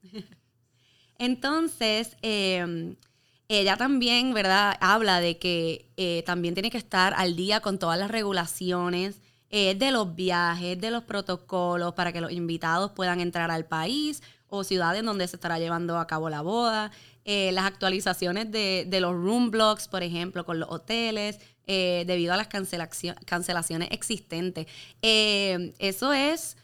Entonces, 1.17 2.17
eh, 2.21 2.95
ella 3.49 3.77
también, 3.77 4.33
¿verdad? 4.33 4.77
Habla 4.79 5.19
de 5.19 5.39
que 5.39 5.91
eh, 5.97 6.23
también 6.25 6.53
tiene 6.53 6.69
que 6.69 6.77
estar 6.77 7.15
al 7.17 7.35
día 7.35 7.61
con 7.61 7.79
todas 7.79 7.97
las 7.97 8.11
regulaciones 8.11 9.21
eh, 9.49 9.73
de 9.73 9.89
los 9.91 10.15
viajes, 10.15 10.79
de 10.79 10.91
los 10.91 11.03
protocolos 11.03 11.95
para 11.95 12.13
que 12.13 12.21
los 12.21 12.31
invitados 12.31 12.91
puedan 12.91 13.19
entrar 13.19 13.49
al 13.49 13.65
país 13.65 14.21
o 14.49 14.63
ciudades 14.63 15.03
donde 15.03 15.27
se 15.27 15.35
estará 15.35 15.57
llevando 15.57 15.97
a 15.97 16.05
cabo 16.05 16.29
la 16.29 16.41
boda. 16.41 16.91
Eh, 17.25 17.51
las 17.51 17.65
actualizaciones 17.65 18.51
de, 18.51 18.87
los 19.01 19.13
room 19.13 19.49
blocks, 19.49 19.87
por 19.87 20.03
ejemplo, 20.03 20.45
con 20.45 20.59
los 20.59 20.69
hoteles, 20.69 21.39
debido 21.65 22.33
a 22.33 22.37
las 22.37 22.47
cancelaciones 22.47 23.89
existentes. 23.91 24.65
eso 25.01 26.13
es... 26.13 26.57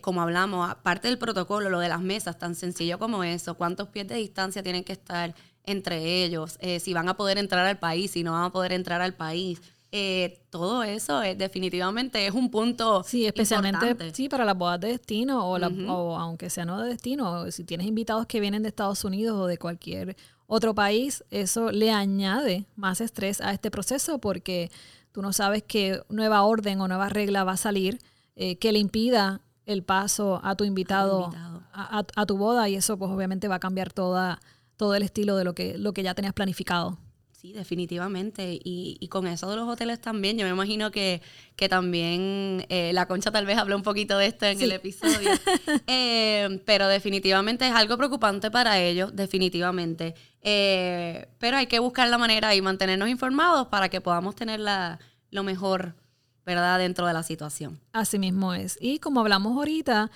como 0.00 0.22
hablamos, 0.22 0.70
aparte 0.70 1.08
del 1.08 1.18
protocolo, 1.18 1.70
lo 1.70 1.80
de 1.80 1.88
las 1.88 2.00
mesas, 2.00 2.38
tan 2.38 2.54
sencillo 2.54 3.00
como 3.00 3.24
eso, 3.24 3.54
cuántos 3.56 3.88
pies 3.88 4.06
de 4.06 4.14
distancia 4.16 4.62
tienen 4.62 4.84
que 4.84 4.92
estar 4.92 5.34
entre 5.64 6.24
ellos, 6.24 6.56
eh, 6.60 6.80
si 6.80 6.92
van 6.92 7.08
a 7.08 7.16
poder 7.16 7.38
entrar 7.38 7.66
al 7.66 7.78
país, 7.78 8.12
si 8.12 8.22
no 8.22 8.32
van 8.32 8.44
a 8.44 8.50
poder 8.50 8.72
entrar 8.72 9.00
al 9.00 9.14
país. 9.14 9.60
Eh, 9.94 10.40
todo 10.48 10.82
eso 10.82 11.20
definitivamente 11.20 12.26
es 12.26 12.32
un 12.32 12.50
punto 12.50 13.02
sí 13.02 13.26
especialmente 13.26 14.10
sí 14.14 14.30
para 14.30 14.46
las 14.46 14.56
bodas 14.56 14.80
de 14.80 14.88
destino 14.88 15.46
o, 15.46 15.58
o 15.58 16.16
aunque 16.16 16.48
sea 16.48 16.64
no 16.64 16.80
de 16.80 16.88
destino 16.88 17.50
si 17.50 17.62
tienes 17.64 17.86
invitados 17.86 18.24
que 18.24 18.40
vienen 18.40 18.62
de 18.62 18.70
Estados 18.70 19.04
Unidos 19.04 19.38
o 19.38 19.46
de 19.46 19.58
cualquier 19.58 20.16
otro 20.46 20.74
país 20.74 21.22
eso 21.30 21.70
le 21.70 21.90
añade 21.90 22.64
más 22.74 23.02
estrés 23.02 23.42
a 23.42 23.52
este 23.52 23.70
proceso 23.70 24.18
porque 24.18 24.70
tú 25.12 25.20
no 25.20 25.34
sabes 25.34 25.62
qué 25.62 26.00
nueva 26.08 26.42
orden 26.42 26.80
o 26.80 26.88
nueva 26.88 27.10
regla 27.10 27.44
va 27.44 27.52
a 27.52 27.56
salir 27.58 27.98
eh, 28.34 28.56
que 28.56 28.72
le 28.72 28.78
impida 28.78 29.42
el 29.66 29.84
paso 29.84 30.40
a 30.42 30.56
tu 30.56 30.64
invitado, 30.64 31.30
a, 31.72 32.26
tu 32.26 32.36
boda 32.36 32.68
y 32.68 32.74
eso 32.74 32.96
pues 32.96 33.10
obviamente 33.10 33.46
va 33.46 33.56
a 33.56 33.60
cambiar 33.60 33.92
toda 33.92 34.40
todo 34.76 34.94
el 34.94 35.02
estilo 35.02 35.36
de 35.36 35.44
lo 35.44 35.54
que, 35.54 35.78
lo 35.78 35.92
que 35.92 36.02
ya 36.02 36.14
tenías 36.14 36.34
planificado. 36.34 36.98
Sí, 37.42 37.52
definitivamente. 37.52 38.60
Y, 38.62 39.08
con 39.08 39.26
eso 39.26 39.50
de 39.50 39.56
los 39.56 39.68
hoteles 39.68 40.00
también, 40.00 40.38
yo 40.38 40.44
me 40.44 40.52
imagino 40.52 40.92
que, 40.92 41.20
que 41.56 41.68
también 41.68 42.64
eh, 42.68 42.92
la 42.94 43.08
concha 43.08 43.32
tal 43.32 43.46
vez 43.46 43.58
habló 43.58 43.74
un 43.74 43.82
poquito 43.82 44.16
de 44.16 44.26
esto 44.26 44.46
en 44.46 44.60
el 44.60 44.72
episodio. 44.72 45.30
Eh, 45.88 46.62
pero 46.64 46.86
definitivamente 46.86 47.66
es 47.66 47.74
algo 47.74 47.96
preocupante 47.96 48.50
para 48.50 48.78
ellos, 48.78 49.14
definitivamente. 49.14 50.14
Eh, 50.40 51.26
pero 51.38 51.56
hay 51.56 51.66
que 51.66 51.80
buscar 51.80 52.08
la 52.08 52.18
manera 52.18 52.54
y 52.54 52.62
mantenernos 52.62 53.08
informados 53.08 53.66
para 53.66 53.88
que 53.88 54.00
podamos 54.00 54.36
tener 54.36 54.60
la, 54.60 55.00
lo 55.30 55.42
mejor 55.42 55.96
¿verdad? 56.44 56.78
Dentro 56.78 57.06
de 57.06 57.12
la 57.12 57.22
situación. 57.22 57.80
Así 57.92 58.18
mismo 58.18 58.54
es. 58.54 58.78
Y 58.80 58.98
como 58.98 59.20
hablamos 59.20 59.56
ahorita, 59.56 60.10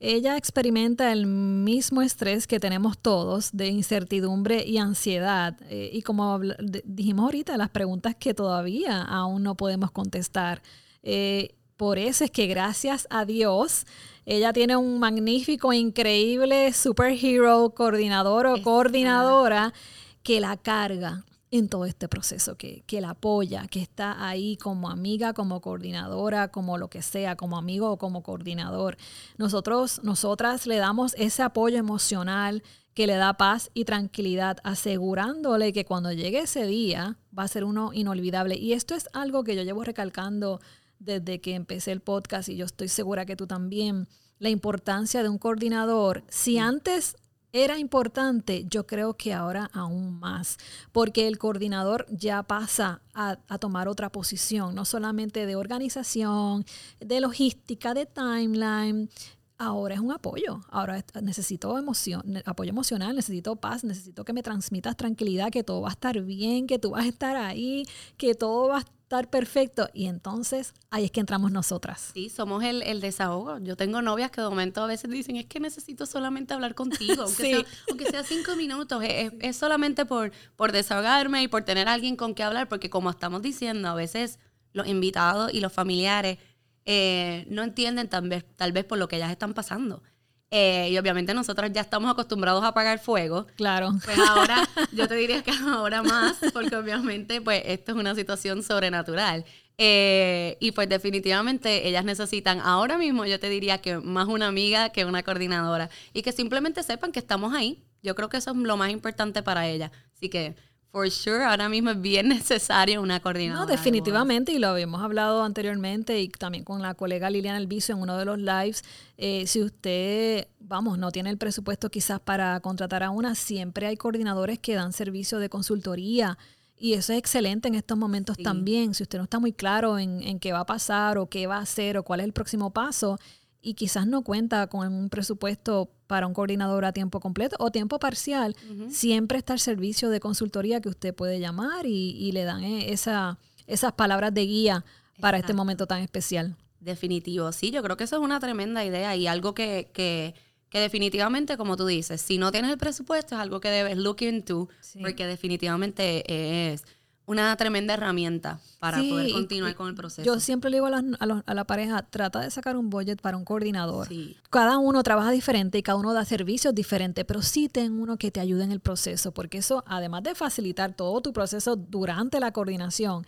ella 0.00 0.38
experimenta 0.38 1.12
el 1.12 1.26
mismo 1.26 2.00
estrés 2.00 2.46
que 2.46 2.58
tenemos 2.58 2.96
todos 2.96 3.50
de 3.52 3.68
incertidumbre 3.68 4.64
y 4.66 4.78
ansiedad. 4.78 5.54
Eh, 5.68 5.90
y 5.92 6.00
como 6.00 6.40
dijimos 6.84 7.26
ahorita, 7.26 7.58
las 7.58 7.68
preguntas 7.68 8.16
que 8.18 8.32
todavía 8.32 9.02
aún 9.02 9.42
no 9.42 9.56
podemos 9.56 9.90
contestar. 9.90 10.62
Eh, 11.02 11.54
por 11.76 11.98
eso 11.98 12.24
es 12.24 12.30
que 12.30 12.46
gracias 12.46 13.06
a 13.10 13.26
Dios, 13.26 13.86
ella 14.24 14.54
tiene 14.54 14.74
un 14.76 14.98
magnífico, 15.00 15.72
increíble 15.74 16.72
superhero 16.72 17.70
coordinador 17.74 18.46
o 18.46 18.62
coordinadora 18.62 19.74
que 20.22 20.40
la 20.40 20.56
carga 20.56 21.24
en 21.50 21.68
todo 21.68 21.84
este 21.84 22.08
proceso, 22.08 22.56
que, 22.56 22.84
que, 22.86 23.00
la 23.00 23.10
apoya, 23.10 23.66
que 23.66 23.82
está 23.82 24.26
ahí 24.26 24.56
como 24.56 24.88
amiga, 24.88 25.32
como 25.32 25.60
coordinadora, 25.60 26.48
como 26.48 26.78
lo 26.78 26.88
que 26.88 27.02
sea, 27.02 27.36
como 27.36 27.58
amigo 27.58 27.90
o 27.90 27.98
como 27.98 28.22
coordinador. 28.22 28.96
Nosotros, 29.36 30.00
nosotras 30.04 30.66
le 30.66 30.76
damos 30.76 31.14
ese 31.18 31.42
apoyo 31.42 31.78
emocional 31.78 32.62
que 32.94 33.06
le 33.06 33.16
da 33.16 33.34
paz 33.34 33.70
y 33.74 33.84
tranquilidad, 33.84 34.58
asegurándole 34.62 35.72
que 35.72 35.84
cuando 35.84 36.12
llegue 36.12 36.40
ese 36.40 36.66
día 36.66 37.18
va 37.36 37.44
a 37.44 37.48
ser 37.48 37.64
uno 37.64 37.92
inolvidable. 37.92 38.56
Y 38.56 38.72
esto 38.72 38.94
es 38.94 39.08
algo 39.12 39.42
que 39.42 39.56
yo 39.56 39.62
llevo 39.62 39.84
recalcando 39.84 40.60
desde 40.98 41.40
que 41.40 41.54
empecé 41.54 41.92
el 41.92 42.00
podcast 42.00 42.48
y 42.48 42.56
yo 42.56 42.66
estoy 42.66 42.88
segura 42.88 43.26
que 43.26 43.36
tú 43.36 43.46
también, 43.46 44.06
la 44.38 44.50
importancia 44.50 45.22
de 45.22 45.28
un 45.28 45.38
coordinador. 45.38 46.24
Si 46.28 46.58
antes 46.58 47.16
era 47.52 47.78
importante, 47.78 48.64
yo 48.68 48.86
creo 48.86 49.14
que 49.14 49.34
ahora 49.34 49.70
aún 49.72 50.18
más, 50.18 50.58
porque 50.92 51.26
el 51.26 51.38
coordinador 51.38 52.06
ya 52.10 52.42
pasa 52.42 53.02
a, 53.14 53.36
tomar 53.58 53.88
otra 53.88 54.10
posición, 54.10 54.74
no 54.74 54.84
solamente 54.84 55.46
de 55.46 55.56
organización, 55.56 56.64
de 57.00 57.20
logística, 57.20 57.94
de 57.94 58.06
timeline. 58.06 59.10
Ahora 59.58 59.94
es 59.94 60.00
un 60.00 60.10
apoyo, 60.10 60.62
ahora 60.70 61.04
necesito 61.22 61.76
emoción, 61.76 62.42
apoyo 62.46 62.70
emocional, 62.70 63.14
necesito 63.14 63.56
paz, 63.56 63.84
necesito 63.84 64.24
que 64.24 64.32
me 64.32 64.42
transmitas 64.42 64.96
tranquilidad, 64.96 65.50
que 65.50 65.62
todo 65.62 65.82
va 65.82 65.90
a 65.90 65.92
estar 65.92 66.18
bien, 66.22 66.66
que 66.66 66.78
tú 66.78 66.92
vas 66.92 67.04
a 67.04 67.08
estar 67.08 67.36
ahí, 67.36 67.84
que 68.16 68.34
todo 68.34 68.68
va 68.68 68.76
a 68.76 68.80
estar 68.80 68.99
perfecto. 69.28 69.88
Y 69.92 70.06
entonces 70.06 70.72
ahí 70.90 71.04
es 71.04 71.10
que 71.10 71.20
entramos 71.20 71.50
nosotras. 71.50 72.10
Sí, 72.14 72.30
somos 72.30 72.62
el, 72.62 72.82
el, 72.82 73.00
desahogo. 73.00 73.58
Yo 73.58 73.76
tengo 73.76 74.02
novias 74.02 74.30
que 74.30 74.40
de 74.40 74.48
momento 74.48 74.82
a 74.82 74.86
veces 74.86 75.10
dicen, 75.10 75.36
es 75.36 75.46
que 75.46 75.58
necesito 75.58 76.06
solamente 76.06 76.54
hablar 76.54 76.74
contigo, 76.74 77.24
aunque, 77.24 77.42
sea, 77.56 77.64
aunque 77.88 78.10
sea, 78.10 78.22
cinco 78.22 78.54
minutos. 78.54 79.02
Es, 79.04 79.32
es, 79.40 79.56
solamente 79.56 80.06
por, 80.06 80.30
por 80.54 80.70
desahogarme 80.70 81.42
y 81.42 81.48
por 81.48 81.64
tener 81.64 81.88
a 81.88 81.94
alguien 81.94 82.14
con 82.14 82.34
que 82.34 82.44
hablar, 82.44 82.68
porque 82.68 82.88
como 82.88 83.10
estamos 83.10 83.42
diciendo, 83.42 83.88
a 83.88 83.94
veces 83.94 84.38
los 84.72 84.86
invitados 84.86 85.52
y 85.52 85.60
los 85.60 85.72
familiares 85.72 86.38
eh, 86.84 87.46
no 87.48 87.62
entienden 87.62 88.08
tal 88.08 88.28
vez, 88.28 88.44
tal 88.56 88.72
vez 88.72 88.84
por 88.84 88.98
lo 88.98 89.08
que 89.08 89.16
ellas 89.16 89.30
están 89.30 89.54
pasando. 89.54 90.02
Eh, 90.52 90.88
y 90.90 90.98
obviamente 90.98 91.32
nosotros 91.32 91.70
ya 91.72 91.80
estamos 91.80 92.10
acostumbrados 92.10 92.64
a 92.64 92.68
apagar 92.68 92.98
fuego. 92.98 93.46
Claro. 93.56 93.92
Pues 94.04 94.18
ahora, 94.18 94.68
yo 94.92 95.06
te 95.06 95.14
diría 95.14 95.42
que 95.42 95.52
ahora 95.52 96.02
más, 96.02 96.38
porque 96.52 96.74
obviamente 96.74 97.40
pues 97.40 97.62
esto 97.66 97.92
es 97.92 97.98
una 97.98 98.14
situación 98.14 98.62
sobrenatural. 98.62 99.44
Eh, 99.78 100.58
y 100.60 100.72
pues 100.72 100.88
definitivamente 100.88 101.88
ellas 101.88 102.04
necesitan 102.04 102.60
ahora 102.60 102.98
mismo, 102.98 103.24
yo 103.24 103.40
te 103.40 103.48
diría 103.48 103.80
que 103.80 103.96
más 103.96 104.28
una 104.28 104.48
amiga 104.48 104.90
que 104.90 105.04
una 105.04 105.22
coordinadora. 105.22 105.88
Y 106.12 106.22
que 106.22 106.32
simplemente 106.32 106.82
sepan 106.82 107.12
que 107.12 107.20
estamos 107.20 107.54
ahí. 107.54 107.82
Yo 108.02 108.14
creo 108.14 108.28
que 108.28 108.38
eso 108.38 108.50
es 108.50 108.56
lo 108.56 108.76
más 108.76 108.90
importante 108.90 109.42
para 109.42 109.68
ellas. 109.68 109.90
Así 110.14 110.28
que 110.28 110.56
For 110.92 111.08
sure, 111.08 111.44
ahora 111.44 111.68
mismo 111.68 111.90
es 111.90 112.00
bien 112.00 112.28
necesario 112.28 113.00
una 113.00 113.20
coordinadora. 113.20 113.64
No, 113.64 113.70
definitivamente, 113.70 114.52
y 114.52 114.58
lo 114.58 114.68
habíamos 114.68 115.02
hablado 115.02 115.44
anteriormente 115.44 116.20
y 116.20 116.28
también 116.28 116.64
con 116.64 116.82
la 116.82 116.94
colega 116.94 117.30
Liliana 117.30 117.58
Elviso 117.58 117.92
en 117.92 118.00
uno 118.00 118.16
de 118.16 118.24
los 118.24 118.38
lives. 118.38 118.82
Eh, 119.16 119.46
si 119.46 119.62
usted, 119.62 120.48
vamos, 120.58 120.98
no 120.98 121.12
tiene 121.12 121.30
el 121.30 121.38
presupuesto 121.38 121.90
quizás 121.90 122.18
para 122.18 122.58
contratar 122.60 123.04
a 123.04 123.10
una, 123.10 123.36
siempre 123.36 123.86
hay 123.86 123.96
coordinadores 123.96 124.58
que 124.58 124.74
dan 124.74 124.92
servicio 124.92 125.38
de 125.38 125.48
consultoría. 125.48 126.38
Y 126.76 126.94
eso 126.94 127.12
es 127.12 127.18
excelente 127.18 127.68
en 127.68 127.74
estos 127.74 127.98
momentos 127.98 128.38
también. 128.38 128.94
Si 128.94 129.02
usted 129.02 129.18
no 129.18 129.24
está 129.24 129.38
muy 129.38 129.52
claro 129.52 129.98
en, 129.98 130.22
en 130.22 130.40
qué 130.40 130.52
va 130.52 130.60
a 130.60 130.66
pasar 130.66 131.18
o 131.18 131.26
qué 131.26 131.46
va 131.46 131.58
a 131.58 131.60
hacer 131.60 131.98
o 131.98 132.02
cuál 132.02 132.20
es 132.20 132.24
el 132.24 132.32
próximo 132.32 132.70
paso, 132.70 133.18
y 133.62 133.74
quizás 133.74 134.06
no 134.06 134.22
cuenta 134.22 134.66
con 134.68 134.92
un 134.92 135.08
presupuesto 135.10 135.90
para 136.06 136.26
un 136.26 136.34
coordinador 136.34 136.84
a 136.84 136.92
tiempo 136.92 137.20
completo 137.20 137.56
o 137.58 137.70
tiempo 137.70 137.98
parcial, 137.98 138.56
siempre 138.88 139.38
está 139.38 139.52
el 139.52 139.60
servicio 139.60 140.10
de 140.10 140.20
consultoría 140.20 140.80
que 140.80 140.88
usted 140.88 141.14
puede 141.14 141.38
llamar 141.38 141.86
y, 141.86 142.32
le 142.32 142.44
dan 142.44 142.64
eh, 142.64 142.92
esa, 142.92 143.38
esas 143.66 143.92
palabras 143.92 144.34
de 144.34 144.46
guía 144.46 144.84
para 145.20 145.38
este 145.38 145.52
momento 145.52 145.86
tan 145.86 146.00
especial. 146.02 146.56
Definitivo, 146.80 147.52
sí, 147.52 147.70
yo 147.70 147.82
creo 147.82 147.96
que 147.96 148.04
eso 148.04 148.16
es 148.16 148.22
una 148.22 148.40
tremenda 148.40 148.84
idea 148.84 149.14
y 149.14 149.26
algo 149.26 149.54
que, 149.54 149.90
que, 149.92 150.34
que 150.70 150.78
definitivamente, 150.80 151.56
como 151.56 151.76
tú 151.76 151.86
dices, 151.86 152.22
si 152.22 152.38
no 152.38 152.50
tienes 152.50 152.70
el 152.70 152.78
presupuesto 152.78 153.34
es 153.34 153.40
algo 153.40 153.60
que 153.60 153.68
debes 153.68 153.98
look 153.98 154.22
into, 154.22 154.68
porque 155.02 155.26
definitivamente 155.26 156.72
es 156.72 156.84
una 157.26 157.56
tremenda 157.56 157.94
herramienta 157.94 158.60
para 158.80 158.98
poder 158.98 159.32
continuar 159.32 159.74
con 159.76 159.88
el 159.88 159.94
proceso. 159.94 160.22
Yo 160.24 160.40
siempre 160.40 160.70
le 160.70 160.78
digo 160.78 160.86
a 160.86 161.54
la, 161.54 161.64
pareja, 161.64 162.02
trata 162.02 162.40
de 162.40 162.50
sacar 162.50 162.76
un 162.76 162.90
budget 162.90 163.20
para 163.20 163.36
un 163.36 163.44
coordinador. 163.44 164.08
Cada 164.50 164.78
uno 164.78 165.02
trabaja 165.02 165.30
diferente 165.30 165.78
y 165.78 165.82
cada 165.82 165.98
uno 165.98 166.12
da 166.12 166.24
servicios 166.24 166.74
diferentes, 166.74 167.24
pero 167.24 167.42
sí 167.42 167.68
ten 167.68 168.00
uno 168.00 168.16
que 168.16 168.30
te 168.30 168.40
ayude 168.40 168.64
en 168.64 168.72
el 168.72 168.80
proceso, 168.80 169.32
porque 169.32 169.58
eso, 169.58 169.84
además 169.86 170.22
de 170.24 170.34
facilitar 170.34 170.94
todo 170.94 171.20
tu 171.20 171.32
proceso 171.32 171.76
durante 171.76 172.40
la 172.40 172.52
coordinación, 172.52 173.24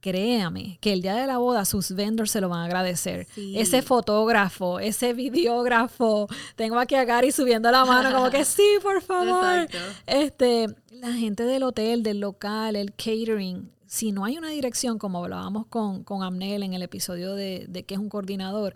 créame 0.00 0.78
que 0.80 0.92
el 0.92 1.02
día 1.02 1.14
de 1.14 1.26
la 1.26 1.38
boda 1.38 1.64
sus 1.64 1.92
vendors 1.92 2.30
se 2.30 2.40
lo 2.40 2.48
van 2.48 2.60
a 2.60 2.64
agradecer. 2.64 3.26
Ese 3.36 3.82
fotógrafo, 3.82 4.80
ese 4.80 5.12
videógrafo, 5.12 6.28
tengo 6.56 6.78
aquí 6.78 6.94
a 6.94 7.04
Gary 7.04 7.32
subiendo 7.32 7.70
la 7.70 7.84
mano 7.84 8.12
como 8.14 8.30
que 8.30 8.44
sí, 8.44 8.78
por 8.82 9.02
favor. 9.02 9.68
Este, 10.06 10.66
la 10.90 11.12
gente 11.12 11.44
del 11.44 11.62
hotel, 11.62 12.02
del 12.02 12.20
local, 12.20 12.76
el 12.76 12.92
catering, 12.92 13.70
si 13.86 14.12
no 14.12 14.24
hay 14.24 14.36
una 14.36 14.50
dirección, 14.50 14.98
como 14.98 15.24
hablábamos 15.24 15.66
con, 15.66 16.04
con 16.04 16.22
Amnel 16.22 16.62
en 16.62 16.74
el 16.74 16.82
episodio 16.82 17.34
de, 17.34 17.66
de 17.68 17.84
que 17.84 17.94
es 17.94 18.00
un 18.00 18.10
coordinador, 18.10 18.74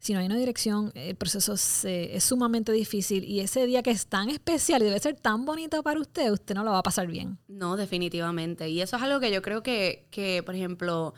si 0.00 0.14
no 0.14 0.20
hay 0.20 0.26
una 0.26 0.36
dirección, 0.36 0.92
el 0.94 1.14
proceso 1.14 1.54
es 1.54 2.24
sumamente 2.24 2.72
difícil 2.72 3.22
y 3.22 3.40
ese 3.40 3.66
día 3.66 3.82
que 3.82 3.90
es 3.90 4.06
tan 4.06 4.30
especial 4.30 4.80
y 4.80 4.86
debe 4.86 4.98
ser 4.98 5.14
tan 5.14 5.44
bonito 5.44 5.82
para 5.82 6.00
usted, 6.00 6.32
usted 6.32 6.54
no 6.54 6.64
lo 6.64 6.70
va 6.72 6.78
a 6.78 6.82
pasar 6.82 7.06
bien. 7.06 7.38
No, 7.48 7.76
definitivamente. 7.76 8.70
Y 8.70 8.80
eso 8.80 8.96
es 8.96 9.02
algo 9.02 9.20
que 9.20 9.30
yo 9.30 9.42
creo 9.42 9.62
que, 9.62 10.08
que 10.10 10.42
por 10.42 10.54
ejemplo, 10.54 11.12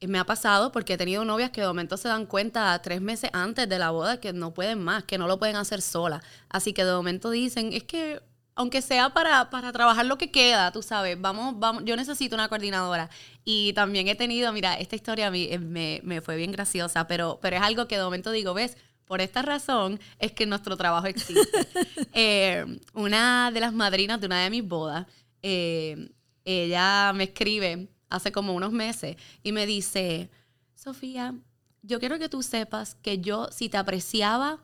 me 0.00 0.18
ha 0.18 0.24
pasado 0.24 0.72
porque 0.72 0.94
he 0.94 0.96
tenido 0.96 1.26
novias 1.26 1.50
que 1.50 1.60
de 1.60 1.66
momento 1.66 1.98
se 1.98 2.08
dan 2.08 2.24
cuenta 2.24 2.80
tres 2.80 3.02
meses 3.02 3.28
antes 3.34 3.68
de 3.68 3.78
la 3.78 3.90
boda 3.90 4.18
que 4.18 4.32
no 4.32 4.54
pueden 4.54 4.82
más, 4.82 5.04
que 5.04 5.18
no 5.18 5.26
lo 5.26 5.38
pueden 5.38 5.56
hacer 5.56 5.82
sola. 5.82 6.22
Así 6.48 6.72
que 6.72 6.86
de 6.86 6.92
momento 6.92 7.28
dicen, 7.30 7.74
es 7.74 7.84
que 7.84 8.22
aunque 8.56 8.80
sea 8.82 9.10
para, 9.10 9.50
para 9.50 9.70
trabajar 9.70 10.06
lo 10.06 10.18
que 10.18 10.30
queda, 10.30 10.72
tú 10.72 10.82
sabes, 10.82 11.20
vamos, 11.20 11.58
vamos, 11.58 11.84
yo 11.84 11.94
necesito 11.94 12.34
una 12.34 12.48
coordinadora. 12.48 13.10
Y 13.44 13.74
también 13.74 14.08
he 14.08 14.14
tenido, 14.14 14.52
mira, 14.52 14.74
esta 14.74 14.96
historia 14.96 15.28
a 15.28 15.30
mí 15.30 15.46
eh, 15.50 15.58
me, 15.58 16.00
me 16.02 16.22
fue 16.22 16.36
bien 16.36 16.52
graciosa, 16.52 17.06
pero, 17.06 17.38
pero 17.42 17.56
es 17.56 17.62
algo 17.62 17.86
que 17.86 17.98
de 17.98 18.02
momento 18.02 18.30
digo, 18.32 18.54
ves, 18.54 18.78
por 19.04 19.20
esta 19.20 19.42
razón 19.42 20.00
es 20.18 20.32
que 20.32 20.46
nuestro 20.46 20.76
trabajo 20.76 21.06
existe. 21.06 21.46
Eh, 22.18 22.64
una 22.94 23.50
de 23.50 23.60
las 23.60 23.74
madrinas 23.74 24.18
de 24.18 24.26
una 24.26 24.42
de 24.42 24.48
mis 24.48 24.66
bodas, 24.66 25.06
eh, 25.42 26.08
ella 26.46 27.12
me 27.14 27.24
escribe 27.24 27.88
hace 28.08 28.32
como 28.32 28.54
unos 28.54 28.72
meses 28.72 29.16
y 29.42 29.52
me 29.52 29.66
dice, 29.66 30.30
Sofía, 30.74 31.34
yo 31.82 32.00
quiero 32.00 32.18
que 32.18 32.30
tú 32.30 32.42
sepas 32.42 32.94
que 32.94 33.18
yo, 33.18 33.48
si 33.52 33.68
te 33.68 33.76
apreciaba, 33.76 34.60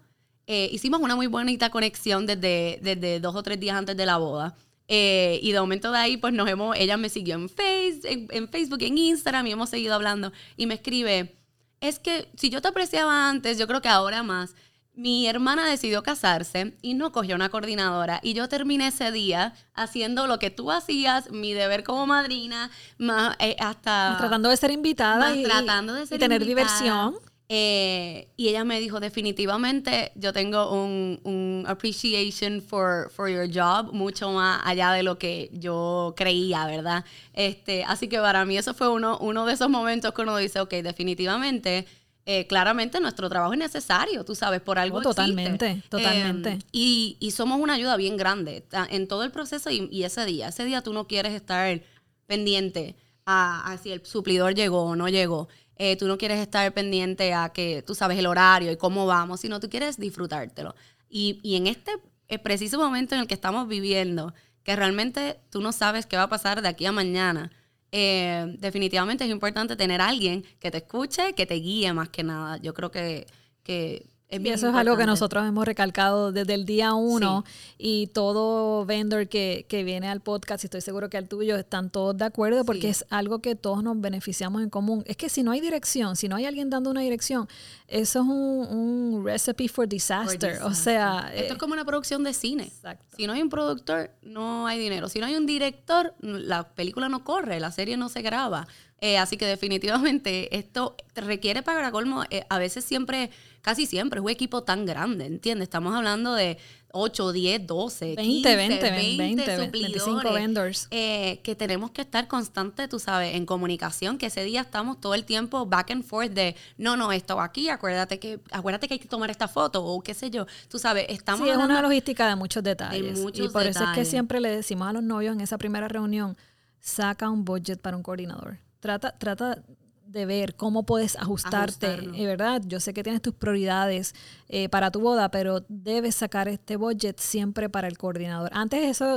eh, 0.46 0.68
hicimos 0.72 1.00
una 1.00 1.16
muy 1.16 1.26
bonita 1.26 1.70
conexión 1.70 2.26
desde, 2.26 2.78
desde 2.82 3.20
dos 3.20 3.34
o 3.34 3.42
tres 3.42 3.60
días 3.60 3.76
antes 3.76 3.96
de 3.96 4.06
la 4.06 4.16
boda. 4.16 4.54
Eh, 4.88 5.38
y 5.42 5.52
de 5.52 5.60
momento 5.60 5.92
de 5.92 5.98
ahí, 5.98 6.16
pues 6.16 6.34
nos 6.34 6.48
hemos, 6.48 6.76
ella 6.76 6.96
me 6.96 7.08
siguió 7.08 7.36
en, 7.36 7.48
face, 7.48 8.00
en, 8.04 8.48
Facebook, 8.48 8.82
en 8.82 8.98
Instagram 8.98 9.46
y 9.46 9.52
hemos 9.52 9.70
seguido 9.70 9.94
hablando. 9.94 10.32
Y 10.56 10.66
me 10.66 10.74
escribe, 10.74 11.34
es 11.80 11.98
que 11.98 12.28
si 12.36 12.50
yo 12.50 12.60
te 12.60 12.68
apreciaba 12.68 13.28
antes, 13.28 13.58
yo 13.58 13.66
creo 13.66 13.80
que 13.80 13.88
ahora 13.88 14.22
más. 14.22 14.54
Mi 14.94 15.26
hermana 15.26 15.66
decidió 15.66 16.02
casarse 16.02 16.76
y 16.82 16.92
no 16.92 17.12
cogió 17.12 17.34
una 17.34 17.48
coordinadora. 17.48 18.20
Y 18.22 18.34
yo 18.34 18.50
terminé 18.50 18.88
ese 18.88 19.10
día 19.10 19.54
haciendo 19.72 20.26
lo 20.26 20.38
que 20.38 20.50
tú 20.50 20.70
hacías, 20.70 21.30
mi 21.30 21.54
deber 21.54 21.82
como 21.82 22.06
madrina, 22.06 22.70
más 22.98 23.34
eh, 23.38 23.56
hasta... 23.58 24.16
Tratando 24.18 24.50
de 24.50 24.58
ser 24.58 24.70
invitada 24.70 25.34
y, 25.34 25.44
tratando 25.44 25.94
de 25.94 26.06
ser 26.06 26.16
y 26.16 26.20
tener 26.20 26.44
diversión. 26.44 27.14
Eh, 27.54 28.28
y 28.38 28.48
ella 28.48 28.64
me 28.64 28.80
dijo, 28.80 28.98
definitivamente 28.98 30.10
yo 30.14 30.32
tengo 30.32 30.72
un, 30.72 31.20
un, 31.24 31.66
appreciation 31.68 32.62
for, 32.62 33.10
for 33.10 33.28
your 33.28 33.46
job, 33.46 33.92
mucho 33.92 34.32
más 34.32 34.62
allá 34.64 34.90
de 34.92 35.02
lo 35.02 35.18
que 35.18 35.50
yo 35.52 36.14
creía, 36.16 36.64
¿verdad? 36.64 37.04
Este, 37.34 37.84
así 37.84 38.08
que 38.08 38.18
para 38.20 38.46
mí 38.46 38.56
eso 38.56 38.72
fue 38.72 38.88
uno, 38.88 39.18
uno 39.18 39.44
de 39.44 39.52
esos 39.52 39.68
momentos 39.68 40.14
que 40.14 40.22
uno 40.22 40.38
dice, 40.38 40.60
ok, 40.60 40.70
definitivamente, 40.76 41.84
eh, 42.24 42.46
claramente 42.46 42.98
nuestro 43.00 43.28
trabajo 43.28 43.52
es 43.52 43.58
necesario, 43.58 44.24
tú 44.24 44.34
sabes, 44.34 44.62
por 44.62 44.78
algo. 44.78 45.02
totalmente, 45.02 45.82
totalmente. 45.90 46.52
Em, 46.52 46.58
y, 46.72 47.18
y, 47.20 47.32
somos 47.32 47.60
una 47.60 47.74
ayuda 47.74 47.98
bien 47.98 48.16
grande 48.16 48.64
en 48.88 49.06
todo 49.06 49.24
el 49.24 49.30
proceso 49.30 49.70
y, 49.70 49.90
y, 49.92 50.04
ese 50.04 50.24
día, 50.24 50.48
ese 50.48 50.64
día 50.64 50.80
tú 50.80 50.94
no 50.94 51.06
quieres 51.06 51.34
estar 51.34 51.82
pendiente 52.26 52.96
a, 53.26 53.70
a 53.70 53.76
si 53.76 53.92
el 53.92 54.06
suplidor 54.06 54.54
llegó 54.54 54.84
o 54.84 54.96
no 54.96 55.10
llegó. 55.10 55.48
Eh, 55.84 55.96
tú 55.96 56.06
no 56.06 56.16
quieres 56.16 56.38
estar 56.38 56.72
pendiente 56.72 57.34
a 57.34 57.48
que 57.48 57.82
tú 57.82 57.96
sabes 57.96 58.16
el 58.16 58.26
horario 58.26 58.70
y 58.70 58.76
cómo 58.76 59.04
vamos, 59.04 59.40
sino 59.40 59.58
tú 59.58 59.68
quieres 59.68 59.98
disfrutártelo. 59.98 60.76
Y, 61.08 61.40
y 61.42 61.56
en 61.56 61.66
este 61.66 61.90
eh, 62.28 62.38
preciso 62.38 62.78
momento 62.78 63.16
en 63.16 63.22
el 63.22 63.26
que 63.26 63.34
estamos 63.34 63.66
viviendo, 63.66 64.32
que 64.62 64.76
realmente 64.76 65.40
tú 65.50 65.60
no 65.60 65.72
sabes 65.72 66.06
qué 66.06 66.16
va 66.16 66.22
a 66.22 66.28
pasar 66.28 66.62
de 66.62 66.68
aquí 66.68 66.86
a 66.86 66.92
mañana, 66.92 67.50
eh, 67.90 68.54
definitivamente 68.60 69.24
es 69.24 69.30
importante 69.30 69.74
tener 69.74 70.00
alguien 70.00 70.44
que 70.60 70.70
te 70.70 70.78
escuche, 70.78 71.32
que 71.32 71.46
te 71.46 71.54
guíe 71.54 71.92
más 71.92 72.10
que 72.10 72.22
nada. 72.22 72.58
Yo 72.58 72.74
creo 72.74 72.92
que, 72.92 73.26
que 73.64 74.06
y 74.40 74.48
eso 74.48 74.68
es 74.68 74.74
algo 74.74 74.96
que 74.96 75.06
nosotros 75.06 75.46
hemos 75.46 75.66
recalcado 75.66 76.32
desde 76.32 76.54
el 76.54 76.64
día 76.64 76.94
uno 76.94 77.44
y 77.78 78.06
todo 78.08 78.86
vendor 78.86 79.28
que, 79.28 79.66
que, 79.68 79.84
viene 79.84 80.08
al 80.08 80.20
podcast, 80.20 80.64
y 80.64 80.66
estoy 80.66 80.80
seguro 80.80 81.10
que 81.10 81.18
al 81.18 81.28
tuyo, 81.28 81.56
están 81.56 81.90
todos 81.90 82.16
de 82.16 82.24
acuerdo 82.24 82.64
porque 82.64 82.88
es 82.88 83.04
algo 83.10 83.40
que 83.40 83.54
todos 83.54 83.82
nos 83.82 84.00
beneficiamos 84.00 84.62
en 84.62 84.70
común. 84.70 85.04
Es 85.06 85.16
que 85.16 85.28
si 85.28 85.42
no 85.42 85.50
hay 85.50 85.60
dirección, 85.60 86.16
si 86.16 86.28
no 86.28 86.36
hay 86.36 86.46
alguien 86.46 86.70
dando 86.70 86.90
una 86.90 87.00
dirección, 87.00 87.48
eso 87.88 88.20
es 88.20 88.26
un, 88.26 88.66
un 88.70 89.24
recipe 89.24 89.68
for 89.68 89.86
disaster. 89.86 90.62
O 90.62 90.74
sea... 90.74 91.30
Esto 91.34 91.54
es 91.54 91.58
como 91.58 91.74
una 91.74 91.84
producción 91.84 92.24
de 92.24 92.32
cine. 92.32 92.72
Si 93.16 93.26
no 93.26 93.34
hay 93.34 93.42
un 93.42 93.50
productor, 93.50 94.10
no 94.22 94.66
hay 94.66 94.78
dinero. 94.78 95.08
Si 95.08 95.18
no 95.20 95.26
hay 95.26 95.36
un 95.36 95.46
director, 95.46 96.14
la 96.20 96.68
película 96.70 97.08
no 97.08 97.24
corre, 97.24 97.60
la 97.60 97.70
serie 97.70 97.96
no 97.96 98.08
se 98.08 98.22
graba. 98.22 98.66
Eh, 99.04 99.18
así 99.18 99.36
que 99.36 99.46
definitivamente 99.46 100.56
esto 100.56 100.96
requiere 101.16 101.64
para 101.64 101.90
colmo, 101.90 102.22
eh, 102.30 102.46
a 102.48 102.58
veces 102.58 102.84
siempre, 102.84 103.30
casi 103.60 103.84
siempre, 103.84 104.20
es 104.20 104.24
un 104.24 104.30
equipo 104.30 104.62
tan 104.62 104.86
grande, 104.86 105.26
¿entiendes? 105.26 105.64
Estamos 105.64 105.92
hablando 105.92 106.34
de 106.34 106.56
8, 106.92 107.32
10, 107.32 107.66
12, 107.66 108.04
20, 108.14 108.22
15, 108.22 108.56
20, 108.56 108.90
20, 108.92 109.56
20 109.56 109.70
25 109.72 110.32
vendors. 110.32 110.86
Eh, 110.92 111.40
que 111.42 111.56
tenemos 111.56 111.90
que 111.90 112.02
estar 112.02 112.28
constante, 112.28 112.86
tú 112.86 113.00
sabes, 113.00 113.34
en 113.34 113.44
comunicación, 113.44 114.18
que 114.18 114.26
ese 114.26 114.44
día 114.44 114.60
estamos 114.60 115.00
todo 115.00 115.14
el 115.14 115.24
tiempo 115.24 115.66
back 115.66 115.90
and 115.90 116.04
forth 116.04 116.30
de, 116.30 116.54
no, 116.78 116.96
no, 116.96 117.10
esto 117.10 117.40
aquí, 117.40 117.70
acuérdate 117.70 118.20
que, 118.20 118.38
acuérdate 118.52 118.86
que 118.86 118.94
hay 118.94 119.00
que 119.00 119.08
tomar 119.08 119.32
esta 119.32 119.48
foto 119.48 119.84
o 119.84 120.00
qué 120.00 120.14
sé 120.14 120.30
yo. 120.30 120.46
Tú 120.68 120.78
sabes, 120.78 121.06
estamos... 121.08 121.44
Sí, 121.44 121.50
es 121.50 121.56
una 121.56 121.82
logística 121.82 122.28
de 122.28 122.36
muchos 122.36 122.62
detalles. 122.62 123.18
y 123.34 123.48
por 123.48 123.66
eso 123.66 123.82
es 123.82 123.90
que 123.96 124.04
siempre 124.04 124.40
le 124.40 124.50
decimos 124.50 124.86
a 124.86 124.92
los 124.92 125.02
novios 125.02 125.34
en 125.34 125.40
esa 125.40 125.58
primera 125.58 125.88
reunión, 125.88 126.36
saca 126.78 127.28
un 127.28 127.44
budget 127.44 127.80
para 127.80 127.96
un 127.96 128.04
coordinador 128.04 128.58
trata, 128.82 129.16
trata 129.16 129.62
de 130.04 130.26
ver 130.26 130.56
cómo 130.56 130.84
puedes 130.84 131.16
ajustarte, 131.16 131.94
eh, 132.14 132.26
¿verdad? 132.26 132.60
Yo 132.66 132.80
sé 132.80 132.92
que 132.92 133.02
tienes 133.02 133.22
tus 133.22 133.32
prioridades 133.32 134.14
eh, 134.48 134.68
para 134.68 134.90
tu 134.90 135.00
boda, 135.00 135.30
pero 135.30 135.64
debes 135.68 136.16
sacar 136.16 136.48
este 136.48 136.76
budget 136.76 137.18
siempre 137.18 137.70
para 137.70 137.88
el 137.88 137.96
coordinador. 137.96 138.50
Antes 138.52 138.82
eso, 138.84 139.16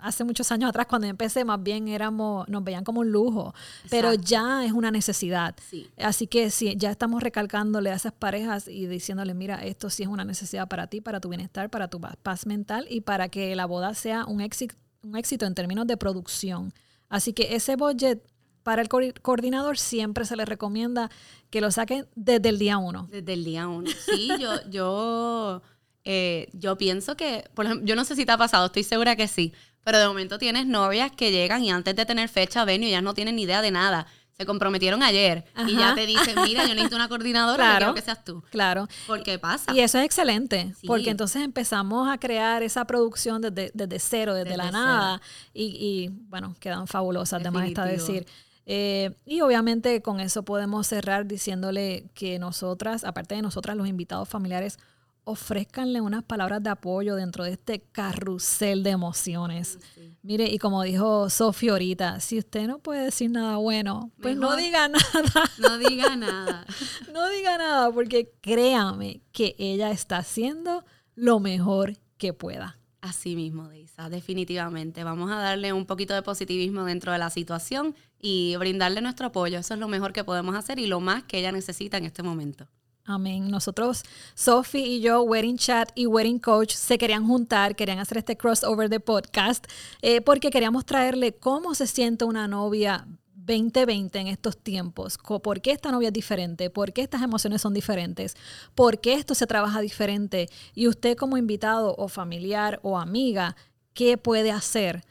hace 0.00 0.24
muchos 0.24 0.50
años 0.50 0.70
atrás, 0.70 0.86
cuando 0.86 1.08
empecé, 1.08 1.44
más 1.44 1.62
bien 1.62 1.88
éramos, 1.88 2.48
nos 2.48 2.64
veían 2.64 2.84
como 2.84 3.00
un 3.00 3.10
lujo, 3.10 3.52
pero 3.90 4.14
ya 4.14 4.64
es 4.64 4.72
una 4.72 4.90
necesidad. 4.90 5.54
Así 5.98 6.26
que 6.26 6.50
sí, 6.50 6.74
ya 6.78 6.90
estamos 6.90 7.22
recalcándole 7.22 7.90
a 7.90 7.94
esas 7.94 8.12
parejas 8.12 8.66
y 8.66 8.86
diciéndole, 8.86 9.34
mira, 9.34 9.56
esto 9.56 9.90
sí 9.90 10.04
es 10.04 10.08
una 10.08 10.24
necesidad 10.24 10.68
para 10.68 10.86
ti, 10.86 11.02
para 11.02 11.20
tu 11.20 11.28
bienestar, 11.28 11.68
para 11.68 11.88
tu 11.88 12.00
paz 12.00 12.46
mental 12.46 12.86
y 12.88 13.02
para 13.02 13.28
que 13.28 13.54
la 13.54 13.66
boda 13.66 13.92
sea 13.92 14.24
un 14.24 14.40
éxito, 14.40 14.74
un 15.02 15.16
éxito 15.16 15.44
en 15.44 15.54
términos 15.54 15.86
de 15.86 15.98
producción. 15.98 16.72
Así 17.10 17.34
que 17.34 17.56
ese 17.56 17.76
budget 17.76 18.22
para 18.62 18.82
el 18.82 18.88
coordinador 18.88 19.78
siempre 19.78 20.24
se 20.24 20.36
le 20.36 20.44
recomienda 20.44 21.10
que 21.50 21.60
lo 21.60 21.70
saquen 21.70 22.06
desde 22.14 22.48
el 22.48 22.58
día 22.58 22.78
uno. 22.78 23.08
Desde 23.10 23.32
el 23.32 23.44
día 23.44 23.68
uno. 23.68 23.90
Sí, 24.06 24.30
yo, 24.38 24.52
yo, 24.70 25.62
eh, 26.04 26.48
yo 26.52 26.76
pienso 26.78 27.16
que, 27.16 27.44
por 27.54 27.66
ejemplo, 27.66 27.86
yo 27.86 27.96
no 27.96 28.04
sé 28.04 28.16
si 28.16 28.24
te 28.24 28.32
ha 28.32 28.38
pasado, 28.38 28.66
estoy 28.66 28.84
segura 28.84 29.16
que 29.16 29.28
sí, 29.28 29.52
pero 29.84 29.98
de 29.98 30.06
momento 30.06 30.38
tienes 30.38 30.66
novias 30.66 31.10
que 31.12 31.30
llegan 31.32 31.64
y 31.64 31.70
antes 31.70 31.96
de 31.96 32.06
tener 32.06 32.28
fecha 32.28 32.64
venue 32.64 32.90
ya 32.90 33.00
no 33.00 33.14
tienen 33.14 33.36
ni 33.36 33.42
idea 33.42 33.62
de 33.62 33.70
nada. 33.70 34.06
Se 34.32 34.46
comprometieron 34.46 35.02
ayer 35.02 35.44
y 35.68 35.76
ya 35.76 35.94
te 35.94 36.06
dicen, 36.06 36.34
mira, 36.44 36.62
yo 36.62 36.70
necesito 36.70 36.96
una 36.96 37.08
coordinadora, 37.08 37.62
claro, 37.62 37.78
quiero 37.78 37.94
que 37.94 38.00
seas 38.00 38.24
tú. 38.24 38.42
Claro. 38.50 38.88
Porque 39.06 39.38
pasa. 39.38 39.70
Y 39.74 39.80
eso 39.80 39.98
es 39.98 40.06
excelente, 40.06 40.74
porque 40.86 41.10
entonces 41.10 41.42
empezamos 41.42 42.08
a 42.08 42.16
crear 42.16 42.62
esa 42.62 42.86
producción 42.86 43.42
desde, 43.42 43.70
desde 43.74 43.98
cero, 43.98 44.32
desde, 44.32 44.56
la 44.56 44.70
nada, 44.70 45.20
y, 45.52 45.64
y, 45.64 46.08
bueno, 46.08 46.56
quedan 46.58 46.86
fabulosas, 46.86 47.42
además 47.42 47.68
está 47.68 47.84
decir. 47.84 48.26
Eh, 48.72 49.10
y 49.26 49.40
obviamente 49.40 50.00
con 50.00 50.20
eso 50.20 50.44
podemos 50.44 50.86
cerrar 50.86 51.26
diciéndole 51.26 52.04
que 52.14 52.38
nosotras, 52.38 53.02
aparte 53.02 53.34
de 53.34 53.42
nosotras, 53.42 53.76
los 53.76 53.88
invitados 53.88 54.28
familiares, 54.28 54.78
ofrezcanle 55.24 56.00
unas 56.00 56.22
palabras 56.22 56.62
de 56.62 56.70
apoyo 56.70 57.16
dentro 57.16 57.42
de 57.42 57.50
este 57.50 57.80
carrusel 57.80 58.84
de 58.84 58.90
emociones. 58.90 59.80
Mire, 60.22 60.44
y 60.48 60.58
como 60.58 60.84
dijo 60.84 61.28
Sofía 61.30 61.72
ahorita, 61.72 62.20
si 62.20 62.38
usted 62.38 62.68
no 62.68 62.78
puede 62.78 63.06
decir 63.06 63.32
nada 63.32 63.56
bueno, 63.56 64.12
pues 64.22 64.36
no 64.36 64.54
diga 64.54 64.86
nada. 64.86 65.02
No 65.58 65.76
diga 65.76 66.14
nada. 66.14 66.64
no 67.12 67.28
diga 67.28 67.58
nada, 67.58 67.90
porque 67.90 68.30
créame 68.40 69.20
que 69.32 69.56
ella 69.58 69.90
está 69.90 70.18
haciendo 70.18 70.84
lo 71.16 71.40
mejor 71.40 71.98
que 72.18 72.32
pueda. 72.32 72.79
Así 73.00 73.34
mismo, 73.34 73.68
Deisa, 73.68 74.10
definitivamente. 74.10 75.04
Vamos 75.04 75.30
a 75.30 75.36
darle 75.36 75.72
un 75.72 75.86
poquito 75.86 76.12
de 76.12 76.22
positivismo 76.22 76.84
dentro 76.84 77.12
de 77.12 77.18
la 77.18 77.30
situación 77.30 77.94
y 78.20 78.56
brindarle 78.56 79.00
nuestro 79.00 79.28
apoyo. 79.28 79.58
Eso 79.58 79.72
es 79.72 79.80
lo 79.80 79.88
mejor 79.88 80.12
que 80.12 80.22
podemos 80.22 80.54
hacer 80.54 80.78
y 80.78 80.86
lo 80.86 81.00
más 81.00 81.22
que 81.24 81.38
ella 81.38 81.50
necesita 81.50 81.96
en 81.96 82.04
este 82.04 82.22
momento. 82.22 82.66
Amén. 83.04 83.50
Nosotros, 83.50 84.02
Sophie 84.34 84.86
y 84.86 85.00
yo, 85.00 85.22
Wedding 85.22 85.56
Chat 85.56 85.90
y 85.94 86.06
Wedding 86.06 86.38
Coach, 86.38 86.74
se 86.74 86.98
querían 86.98 87.26
juntar, 87.26 87.74
querían 87.74 87.98
hacer 87.98 88.18
este 88.18 88.36
crossover 88.36 88.90
de 88.90 89.00
podcast, 89.00 89.66
eh, 90.02 90.20
porque 90.20 90.50
queríamos 90.50 90.84
traerle 90.84 91.32
cómo 91.32 91.74
se 91.74 91.86
siente 91.86 92.24
una 92.24 92.46
novia 92.46 93.06
2020 93.50 94.18
en 94.18 94.26
estos 94.28 94.56
tiempos? 94.56 95.18
¿Por 95.18 95.60
qué 95.60 95.72
esta 95.72 95.90
novia 95.90 96.08
es 96.08 96.14
diferente? 96.14 96.70
¿Por 96.70 96.92
qué 96.92 97.02
estas 97.02 97.22
emociones 97.22 97.60
son 97.60 97.74
diferentes? 97.74 98.36
¿Por 98.74 99.00
qué 99.00 99.14
esto 99.14 99.34
se 99.34 99.46
trabaja 99.46 99.80
diferente? 99.80 100.48
Y 100.74 100.88
usted 100.88 101.16
como 101.16 101.36
invitado 101.36 101.94
o 101.96 102.08
familiar 102.08 102.80
o 102.82 102.98
amiga, 102.98 103.56
¿qué 103.92 104.16
puede 104.16 104.50
hacer 104.50 105.04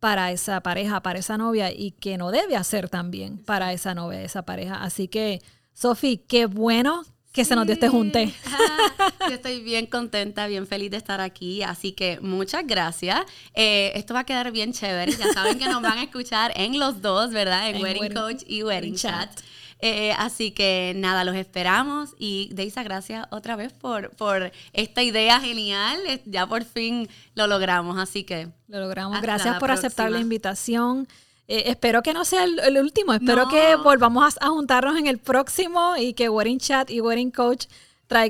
para 0.00 0.32
esa 0.32 0.60
pareja, 0.62 1.02
para 1.02 1.18
esa 1.18 1.38
novia 1.38 1.70
y 1.70 1.92
qué 1.92 2.18
no 2.18 2.30
debe 2.30 2.56
hacer 2.56 2.88
también 2.88 3.38
para 3.38 3.72
esa 3.72 3.94
novia, 3.94 4.22
esa 4.22 4.42
pareja? 4.42 4.82
Así 4.82 5.08
que, 5.08 5.42
Sofi, 5.72 6.18
qué 6.18 6.46
bueno 6.46 7.04
que 7.32 7.44
se 7.44 7.56
nos 7.56 7.66
dio 7.66 7.74
este 7.74 7.88
junte. 7.88 8.32
yo 9.28 9.34
estoy 9.34 9.60
bien 9.60 9.86
contenta, 9.86 10.46
bien 10.46 10.66
feliz 10.66 10.90
de 10.90 10.98
estar 10.98 11.20
aquí, 11.20 11.62
así 11.62 11.92
que 11.92 12.20
muchas 12.20 12.66
gracias. 12.66 13.22
Eh, 13.54 13.92
esto 13.94 14.14
va 14.14 14.20
a 14.20 14.24
quedar 14.24 14.52
bien 14.52 14.72
chévere. 14.72 15.12
Ya 15.12 15.32
saben 15.32 15.58
que 15.58 15.66
nos 15.66 15.80
van 15.82 15.98
a 15.98 16.02
escuchar 16.02 16.52
en 16.54 16.78
los 16.78 17.00
dos, 17.00 17.30
¿verdad? 17.30 17.70
En, 17.70 17.82
Wedding, 17.82 18.12
Coach 18.12 18.42
y 18.46 18.62
Wedding, 18.62 18.96
Chat. 18.96 19.30
Eh, 19.84 20.14
así 20.16 20.52
que 20.52 20.92
nada, 20.94 21.24
los 21.24 21.34
esperamos 21.34 22.14
y 22.16 22.50
Deisa, 22.52 22.84
gracias 22.84 23.26
otra 23.32 23.56
vez 23.56 23.72
por, 23.72 24.10
por 24.10 24.52
esta 24.72 25.02
idea 25.02 25.40
genial. 25.40 25.98
Ya 26.24 26.46
por 26.46 26.64
fin 26.64 27.08
lo 27.34 27.48
logramos, 27.48 27.98
así 27.98 28.22
que... 28.22 28.48
Lo 28.68 28.78
logramos. 28.78 29.20
Gracias 29.20 29.58
por 29.58 29.72
aceptar 29.72 30.10
la 30.10 30.20
invitación. 30.20 31.08
Eh, 31.48 31.64
espero 31.66 32.02
que 32.02 32.14
no 32.14 32.24
sea 32.24 32.44
el, 32.44 32.78
último, 32.78 33.12
espero 33.12 33.48
que 33.48 33.76
volvamos 33.76 34.38
a, 34.40 34.48
juntarnos 34.48 34.96
en 34.96 35.06
el 35.06 35.18
próximo 35.18 35.94
y 35.96 36.14
que 36.14 36.28
Wedding 36.28 36.58
Chat 36.58 36.90
y 36.90 37.00
Wedding 37.00 37.30
Coach 37.30 37.66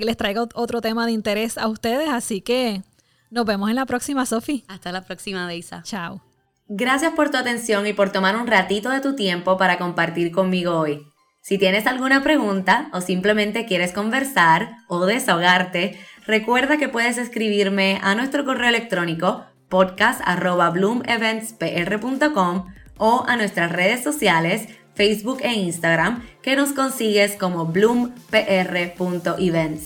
les 0.00 0.16
traiga 0.16 0.46
otro 0.54 0.80
tema 0.80 1.06
de 1.06 1.12
interés 1.12 1.58
a 1.58 1.68
ustedes. 1.68 2.08
Así 2.08 2.40
que 2.40 2.82
nos 3.30 3.44
vemos 3.44 3.70
en 3.70 3.76
la 3.76 3.86
próxima, 3.86 4.26
Sofi. 4.26 4.64
Hasta 4.68 4.92
la 4.92 5.02
próxima, 5.02 5.48
Deisa. 5.48 5.82
Chao. 5.82 6.22
Gracias 6.68 7.12
por 7.14 7.30
tu 7.30 7.36
atención 7.36 7.86
y 7.86 7.92
por 7.92 8.12
tomar 8.12 8.36
un 8.36 8.46
ratito 8.46 8.90
de 8.90 9.00
tu 9.00 9.16
tiempo 9.16 9.56
para 9.56 9.78
compartir 9.78 10.30
conmigo 10.32 10.78
hoy. 10.78 11.06
Si 11.42 11.58
tienes 11.58 11.86
alguna 11.86 12.22
pregunta 12.22 12.88
o 12.92 13.00
simplemente 13.00 13.66
quieres 13.66 13.92
conversar 13.92 14.76
o 14.86 15.04
desahogarte, 15.04 15.98
recuerda 16.24 16.76
que 16.76 16.88
puedes 16.88 17.18
escribirme 17.18 17.98
a 18.02 18.14
nuestro 18.14 18.44
correo 18.44 18.68
electrónico 18.68 19.44
podcast.bloomeventspr.com 19.68 22.66
o 22.98 23.24
a 23.26 23.36
nuestras 23.36 23.72
redes 23.72 24.02
sociales, 24.02 24.68
Facebook 24.94 25.40
e 25.42 25.52
Instagram, 25.52 26.22
que 26.42 26.56
nos 26.56 26.72
consigues 26.72 27.36
como 27.36 27.66
bloompr.events. 27.66 29.84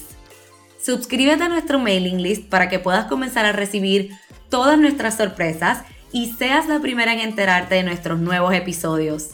Suscríbete 0.83 1.42
a 1.42 1.49
nuestro 1.49 1.79
mailing 1.79 2.23
list 2.23 2.49
para 2.49 2.69
que 2.69 2.79
puedas 2.79 3.07
comenzar 3.07 3.45
a 3.45 3.53
recibir 3.53 4.11
todas 4.49 4.79
nuestras 4.79 5.16
sorpresas 5.16 5.83
y 6.12 6.33
seas 6.33 6.69
la 6.69 6.79
primera 6.79 7.12
en 7.12 7.21
enterarte 7.21 7.77
de 7.77 7.83
nuestros 7.83 8.21
nuevos 8.21 8.55
episodios. 8.55 9.31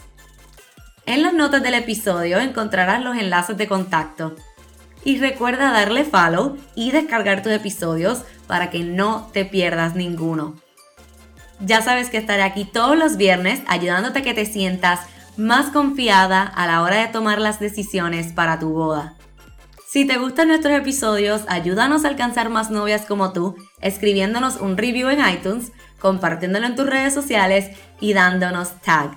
En 1.05 1.21
las 1.21 1.33
notas 1.33 1.61
del 1.61 1.73
episodio 1.73 2.39
encontrarás 2.39 3.03
los 3.03 3.17
enlaces 3.17 3.57
de 3.57 3.67
contacto. 3.67 4.35
Y 5.05 5.19
recuerda 5.19 5.71
darle 5.71 6.05
follow 6.05 6.57
y 6.75 6.91
descargar 6.91 7.43
tus 7.43 7.51
episodios 7.51 8.23
para 8.47 8.69
que 8.69 8.79
no 8.79 9.29
te 9.33 9.43
pierdas 9.43 9.95
ninguno. 9.95 10.55
Ya 11.59 11.81
sabes 11.81 12.09
que 12.09 12.17
estaré 12.17 12.43
aquí 12.43 12.65
todos 12.65 12.97
los 12.97 13.17
viernes 13.17 13.61
ayudándote 13.67 14.19
a 14.19 14.21
que 14.23 14.33
te 14.33 14.45
sientas 14.45 15.01
más 15.37 15.71
confiada 15.71 16.43
a 16.43 16.67
la 16.67 16.81
hora 16.81 16.97
de 16.97 17.07
tomar 17.07 17.39
las 17.39 17.59
decisiones 17.59 18.33
para 18.33 18.59
tu 18.59 18.69
boda. 18.69 19.15
Si 19.87 20.05
te 20.05 20.17
gustan 20.17 20.47
nuestros 20.47 20.73
episodios, 20.75 21.43
ayúdanos 21.47 22.03
a 22.03 22.07
alcanzar 22.07 22.49
más 22.49 22.71
novias 22.71 23.05
como 23.05 23.31
tú, 23.31 23.55
escribiéndonos 23.79 24.57
un 24.57 24.75
review 24.75 25.09
en 25.09 25.27
iTunes, 25.27 25.71
compartiéndolo 25.99 26.65
en 26.65 26.75
tus 26.75 26.87
redes 26.87 27.13
sociales 27.13 27.77
y 27.99 28.13
dándonos 28.13 28.81
tag. 28.81 29.11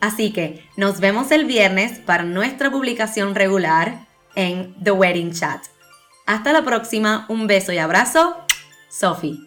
Así 0.00 0.32
que 0.32 0.64
nos 0.76 1.00
vemos 1.00 1.32
el 1.32 1.44
viernes 1.44 1.98
para 1.98 2.22
nuestra 2.22 2.70
publicación 2.70 3.34
regular 3.34 4.06
en 4.36 4.76
The 4.82 4.92
Wedding 4.92 5.32
Chat. 5.32 5.62
Hasta 6.26 6.52
la 6.52 6.62
próxima, 6.62 7.26
un 7.28 7.46
beso 7.46 7.72
y 7.72 7.78
abrazo, 7.78 8.36
Sophie. 8.88 9.45